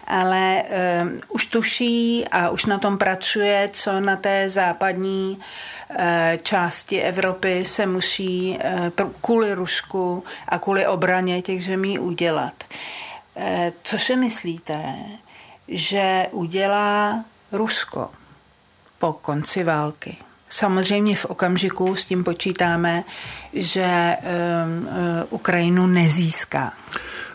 ale 0.08 0.64
uh, 0.64 1.18
už 1.30 1.46
tuší 1.46 2.26
a 2.32 2.50
už 2.50 2.66
na 2.66 2.80
tom 2.80 2.98
pracuje, 2.98 3.70
co 3.74 4.00
na 4.00 4.16
té 4.16 4.50
západní 4.50 5.38
uh, 5.38 5.96
části 6.42 7.02
Evropy 7.02 7.66
se 7.66 7.86
musí 7.86 8.58
eh, 8.60 8.92
kvůli 9.22 9.54
Rusku 9.54 10.24
a 10.48 10.60
kvůli 10.60 10.88
obraně 10.88 11.42
těch 11.42 11.64
zemí 11.64 12.00
udělat. 12.00 12.54
Eh, 13.36 13.74
co 13.84 13.98
si 13.98 14.16
myslíte, 14.16 14.96
že 15.68 16.28
udělá 16.32 17.24
Rusko 17.52 18.10
po 19.00 19.14
konci 19.14 19.64
války? 19.64 20.18
Samozřejmě 20.50 21.16
v 21.16 21.26
okamžiku 21.26 21.96
s 21.96 22.06
tím 22.06 22.24
počítáme, 22.24 23.04
že 23.54 24.16
Ukrajinu 25.30 25.88
nezíská. 25.88 26.74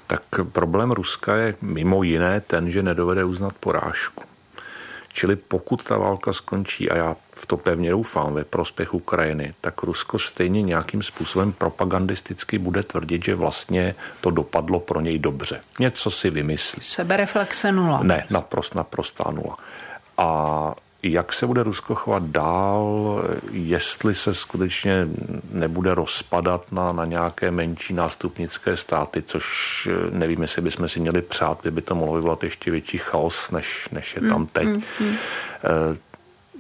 Tak 0.07 0.23
problém 0.53 0.91
Ruska 0.91 1.37
je 1.37 1.55
mimo 1.63 2.03
jiné 2.03 2.41
ten, 2.41 2.71
že 2.71 2.83
nedovede 2.83 3.25
uznat 3.25 3.53
porážku. 3.53 4.25
Čili 5.13 5.37
pokud 5.37 5.85
ta 5.85 5.99
válka 5.99 6.33
skončí, 6.33 6.91
a 6.91 6.97
já 6.97 7.17
v 7.35 7.47
to 7.47 7.57
pevně 7.57 7.91
doufám, 7.91 8.35
ve 8.35 8.45
prospěch 8.45 8.95
Ukrajiny, 8.95 9.55
tak 9.61 9.83
Rusko 9.83 10.19
stejně 10.19 10.63
nějakým 10.63 11.03
způsobem 11.03 11.53
propagandisticky 11.53 12.59
bude 12.59 12.83
tvrdit, 12.83 13.25
že 13.25 13.35
vlastně 13.35 13.95
to 14.21 14.31
dopadlo 14.31 14.81
pro 14.81 15.01
něj 15.01 15.19
dobře. 15.19 15.61
Něco 15.79 16.11
si 16.11 16.31
vymyslí. 16.31 16.83
Sebereflexe 16.83 17.73
nula. 17.73 18.01
Ne, 18.03 18.27
naprost, 18.31 18.75
naprostá 18.75 19.31
nula. 19.31 19.57
A 20.19 20.75
jak 21.05 21.33
se 21.33 21.47
bude 21.47 21.63
Rusko 21.63 21.95
chovat 21.95 22.23
dál, 22.23 23.23
jestli 23.53 24.15
se 24.15 24.35
skutečně 24.35 25.09
nebude 25.53 25.95
rozpadat 25.95 26.73
na, 26.73 26.93
na 26.93 27.05
nějaké 27.05 27.51
menší 27.51 27.95
nástupnické 27.95 28.77
státy, 28.77 29.23
což 29.23 29.89
eh, 29.93 30.11
nevím, 30.11 30.43
jestli 30.43 30.63
bychom 30.63 30.89
si 30.89 31.01
měli 31.01 31.23
přát, 31.23 31.63
kdyby 31.63 31.83
to 31.83 31.95
mohlo 31.95 32.15
vyvolat 32.15 32.45
ještě 32.45 32.71
větší 32.71 32.99
chaos, 32.99 33.51
než, 33.51 33.89
než 33.93 34.15
je 34.15 34.21
tam 34.21 34.41
mm, 34.41 34.47
teď. 34.47 34.67
Mm, 34.67 34.83
mm. 35.01 35.17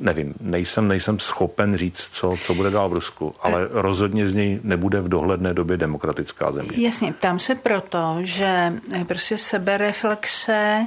Nevím, 0.01 0.35
nejsem, 0.41 0.89
nejsem 0.89 1.19
schopen 1.19 1.77
říct, 1.77 2.09
co, 2.13 2.37
co 2.43 2.55
bude 2.55 2.71
dál 2.71 2.89
v 2.89 2.93
Rusku, 2.93 3.35
ale 3.41 3.63
e... 3.63 3.69
rozhodně 3.71 4.29
z 4.29 4.35
něj 4.35 4.61
nebude 4.63 5.01
v 5.01 5.09
dohledné 5.09 5.55
době 5.55 5.77
demokratická 5.77 6.53
země. 6.53 6.87
Jasně, 6.87 7.13
ptám 7.13 7.39
se 7.39 7.55
proto, 7.55 8.17
že 8.21 8.73
prostě 9.07 9.39
sebereflexe 9.39 10.87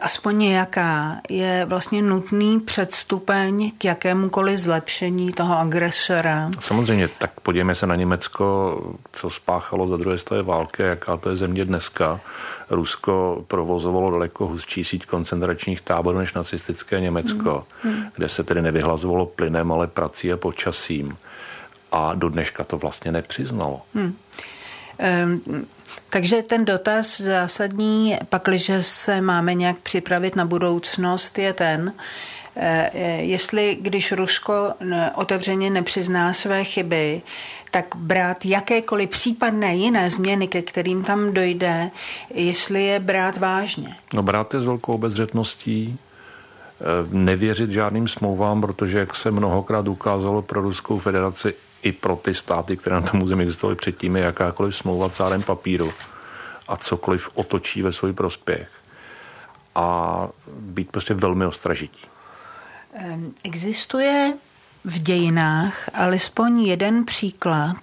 aspoň 0.00 0.38
nějaká, 0.38 1.16
je 1.28 1.64
vlastně 1.68 2.02
nutný 2.02 2.60
předstupeň 2.60 3.72
k 3.78 3.84
jakémukoliv 3.84 4.58
zlepšení 4.58 5.32
toho 5.32 5.58
agresora. 5.58 6.50
Samozřejmě, 6.60 7.08
tak 7.18 7.40
podívejme 7.40 7.74
se 7.74 7.86
na 7.86 7.94
Německo, 7.94 8.80
co 9.12 9.30
spáchalo 9.30 9.88
za 9.88 9.96
druhé 9.96 10.18
světové 10.18 10.42
války, 10.42 10.82
jaká 10.82 11.16
to 11.16 11.30
je 11.30 11.36
země 11.36 11.64
dneska. 11.64 12.20
Rusko 12.70 13.44
provozovalo 13.46 14.10
daleko 14.10 14.46
hustší 14.46 14.84
síť 14.84 15.06
koncentračních 15.06 15.80
táborů 15.80 16.18
než 16.18 16.32
nacistické 16.32 17.00
Německo, 17.00 17.66
hmm. 17.82 17.94
Hmm. 17.94 18.04
kde 18.14 18.28
se 18.28 18.44
tedy 18.44 18.62
nevyhlazovalo 18.62 19.26
plynem, 19.26 19.72
ale 19.72 19.86
prací 19.86 20.32
a 20.32 20.36
počasím. 20.36 21.16
A 21.92 22.14
do 22.14 22.28
dneška 22.28 22.64
to 22.64 22.78
vlastně 22.78 23.12
nepřiznalo. 23.12 23.82
Hmm. 23.94 24.16
Um, 25.24 25.66
takže 26.10 26.42
ten 26.42 26.64
dotaz 26.64 27.20
zásadní, 27.20 28.16
pakliže 28.28 28.82
se 28.82 29.20
máme 29.20 29.54
nějak 29.54 29.78
připravit 29.78 30.36
na 30.36 30.44
budoucnost, 30.44 31.38
je 31.38 31.52
ten, 31.52 31.92
eh, 32.56 32.90
jestli 33.20 33.78
když 33.80 34.12
Rusko 34.12 34.72
otevřeně 35.14 35.70
nepřizná 35.70 36.32
své 36.32 36.64
chyby, 36.64 37.22
tak 37.70 37.86
brát 37.96 38.44
jakékoliv 38.44 39.10
případné 39.10 39.74
jiné 39.74 40.10
změny, 40.10 40.48
ke 40.48 40.62
kterým 40.62 41.04
tam 41.04 41.32
dojde, 41.32 41.90
jestli 42.34 42.84
je 42.84 43.00
brát 43.00 43.38
vážně. 43.38 43.96
No 44.14 44.22
brát 44.22 44.54
je 44.54 44.60
s 44.60 44.64
velkou 44.64 44.92
obezřetností, 44.92 45.98
eh, 45.98 46.84
nevěřit 47.10 47.70
žádným 47.70 48.08
smlouvám, 48.08 48.60
protože 48.60 48.98
jak 48.98 49.16
se 49.16 49.30
mnohokrát 49.30 49.88
ukázalo 49.88 50.42
pro 50.42 50.60
Ruskou 50.60 50.98
federaci, 50.98 51.54
i 51.82 51.92
pro 51.92 52.16
ty 52.16 52.34
státy, 52.34 52.76
které 52.76 52.96
na 52.96 53.02
tom 53.02 53.22
území 53.22 53.42
existovaly 53.42 53.76
předtím, 53.76 54.16
je 54.16 54.22
jakákoliv 54.22 54.76
smlouva 54.76 55.10
cárem 55.10 55.42
papíru 55.42 55.92
a 56.68 56.76
cokoliv 56.76 57.30
otočí 57.34 57.82
ve 57.82 57.92
svůj 57.92 58.12
prospěch. 58.12 58.70
A 59.74 60.28
být 60.48 60.90
prostě 60.90 61.14
velmi 61.14 61.46
ostražití. 61.46 62.02
Existuje 63.44 64.32
v 64.84 65.02
dějinách 65.02 65.90
alespoň 65.94 66.62
jeden 66.62 67.04
příklad, 67.04 67.76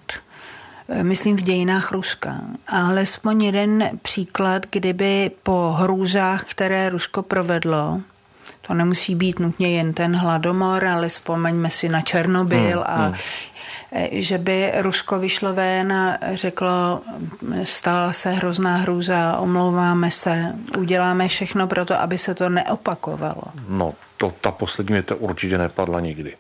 eh, 0.89 1.03
myslím 1.03 1.37
v 1.37 1.41
dějinách 1.41 1.91
Ruska, 1.91 2.41
alespoň 2.67 3.43
jeden 3.43 3.89
příklad, 4.01 4.65
kdyby 4.69 5.31
po 5.43 5.75
hrůzách, 5.77 6.43
které 6.43 6.89
Rusko 6.89 7.21
provedlo, 7.21 8.01
to 8.67 8.73
nemusí 8.73 9.15
být 9.15 9.39
nutně 9.39 9.77
jen 9.77 9.93
ten 9.93 10.15
hladomor, 10.15 10.85
ale 10.85 11.07
vzpomeňme 11.07 11.69
si 11.69 11.89
na 11.89 12.01
Černobyl 12.01 12.77
hmm, 12.77 12.83
a 12.87 13.05
hmm. 13.05 13.15
Že 14.11 14.37
by 14.37 14.71
Rusko 14.81 15.19
vyšlo 15.19 15.53
ven 15.53 15.93
a 15.93 16.17
řeklo, 16.33 17.01
stala 17.63 18.13
se 18.13 18.31
hrozná 18.31 18.77
hrůza, 18.77 19.37
omlouváme 19.37 20.11
se, 20.11 20.55
uděláme 20.77 21.27
všechno 21.27 21.67
pro 21.67 21.85
to, 21.85 22.01
aby 22.01 22.17
se 22.17 22.35
to 22.35 22.49
neopakovalo. 22.49 23.43
No, 23.69 23.93
to, 24.17 24.33
ta 24.41 24.51
poslední 24.51 24.93
věta 24.93 25.15
určitě 25.15 25.57
nepadla 25.57 25.99
nikdy 25.99 26.35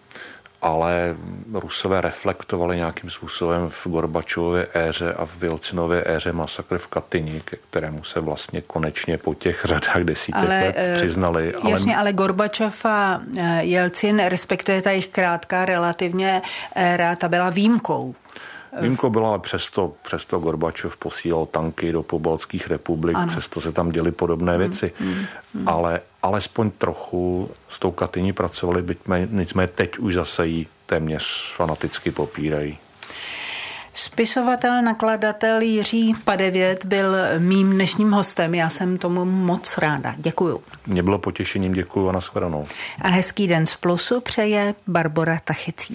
ale 0.63 1.15
Rusové 1.53 2.01
reflektovali 2.01 2.77
nějakým 2.77 3.09
způsobem 3.09 3.69
v 3.69 3.87
Gorbačově 3.87 4.67
éře 4.73 5.13
a 5.13 5.25
v 5.25 5.37
Vilcinově 5.37 6.03
éře 6.05 6.31
masakr 6.31 6.77
v 6.77 6.87
Katyni, 6.87 7.41
ke 7.45 7.57
kterému 7.69 8.03
se 8.03 8.19
vlastně 8.19 8.61
konečně 8.61 9.17
po 9.17 9.33
těch 9.33 9.65
řadách 9.65 10.03
desítek 10.03 10.41
ale, 10.41 10.59
let 10.59 10.75
eh, 10.77 10.93
přiznali. 10.93 11.53
Ale... 11.55 11.71
Jasně, 11.71 11.97
ale 11.97 12.13
Gorbačov 12.13 12.85
a 12.85 13.21
eh, 13.37 13.63
Jelcin, 13.63 14.19
respektive 14.19 14.81
ta 14.81 14.89
jejich 14.89 15.07
krátká 15.07 15.65
relativně 15.65 16.41
éra, 16.75 17.15
ta 17.15 17.29
byla 17.29 17.49
výjimkou. 17.49 18.15
Výjimkou 18.81 19.09
byla, 19.09 19.29
ale 19.29 19.39
přesto, 19.39 19.93
přesto 20.05 20.39
Gorbačov 20.39 20.97
posílal 20.97 21.45
tanky 21.45 21.91
do 21.91 22.03
pobaltských 22.03 22.67
republik, 22.67 23.17
ano. 23.17 23.27
přesto 23.27 23.61
se 23.61 23.71
tam 23.71 23.89
děly 23.89 24.11
podobné 24.11 24.53
mm, 24.53 24.59
věci. 24.59 24.91
Mm, 24.99 25.25
mm. 25.53 25.69
Ale 25.69 26.01
alespoň 26.23 26.71
trochu 26.71 27.49
s 27.69 27.79
tou 27.79 27.91
Katyní 27.91 28.33
pracovali, 28.33 28.81
byť 28.81 28.97
mé, 29.07 29.27
nicméně 29.31 29.67
teď 29.67 29.97
už 29.97 30.13
zase 30.13 30.47
jí 30.47 30.67
téměř 30.85 31.53
fanaticky 31.55 32.11
popírají. 32.11 32.77
Spisovatel, 33.93 34.81
nakladatel 34.81 35.61
Jiří 35.61 36.13
Padevět 36.23 36.85
byl 36.85 37.15
mým 37.39 37.71
dnešním 37.71 38.11
hostem. 38.11 38.55
Já 38.55 38.69
jsem 38.69 38.97
tomu 38.97 39.25
moc 39.25 39.77
ráda. 39.77 40.15
Děkuju. 40.17 40.61
Mě 40.87 41.03
bylo 41.03 41.17
potěšením, 41.17 41.73
děkuju 41.73 42.09
a 42.09 42.11
nashledanou. 42.11 42.67
A 43.01 43.07
hezký 43.07 43.47
den 43.47 43.65
z 43.65 43.75
Plusu 43.75 44.21
přeje 44.21 44.75
Barbara 44.87 45.39
Tachecí. 45.43 45.87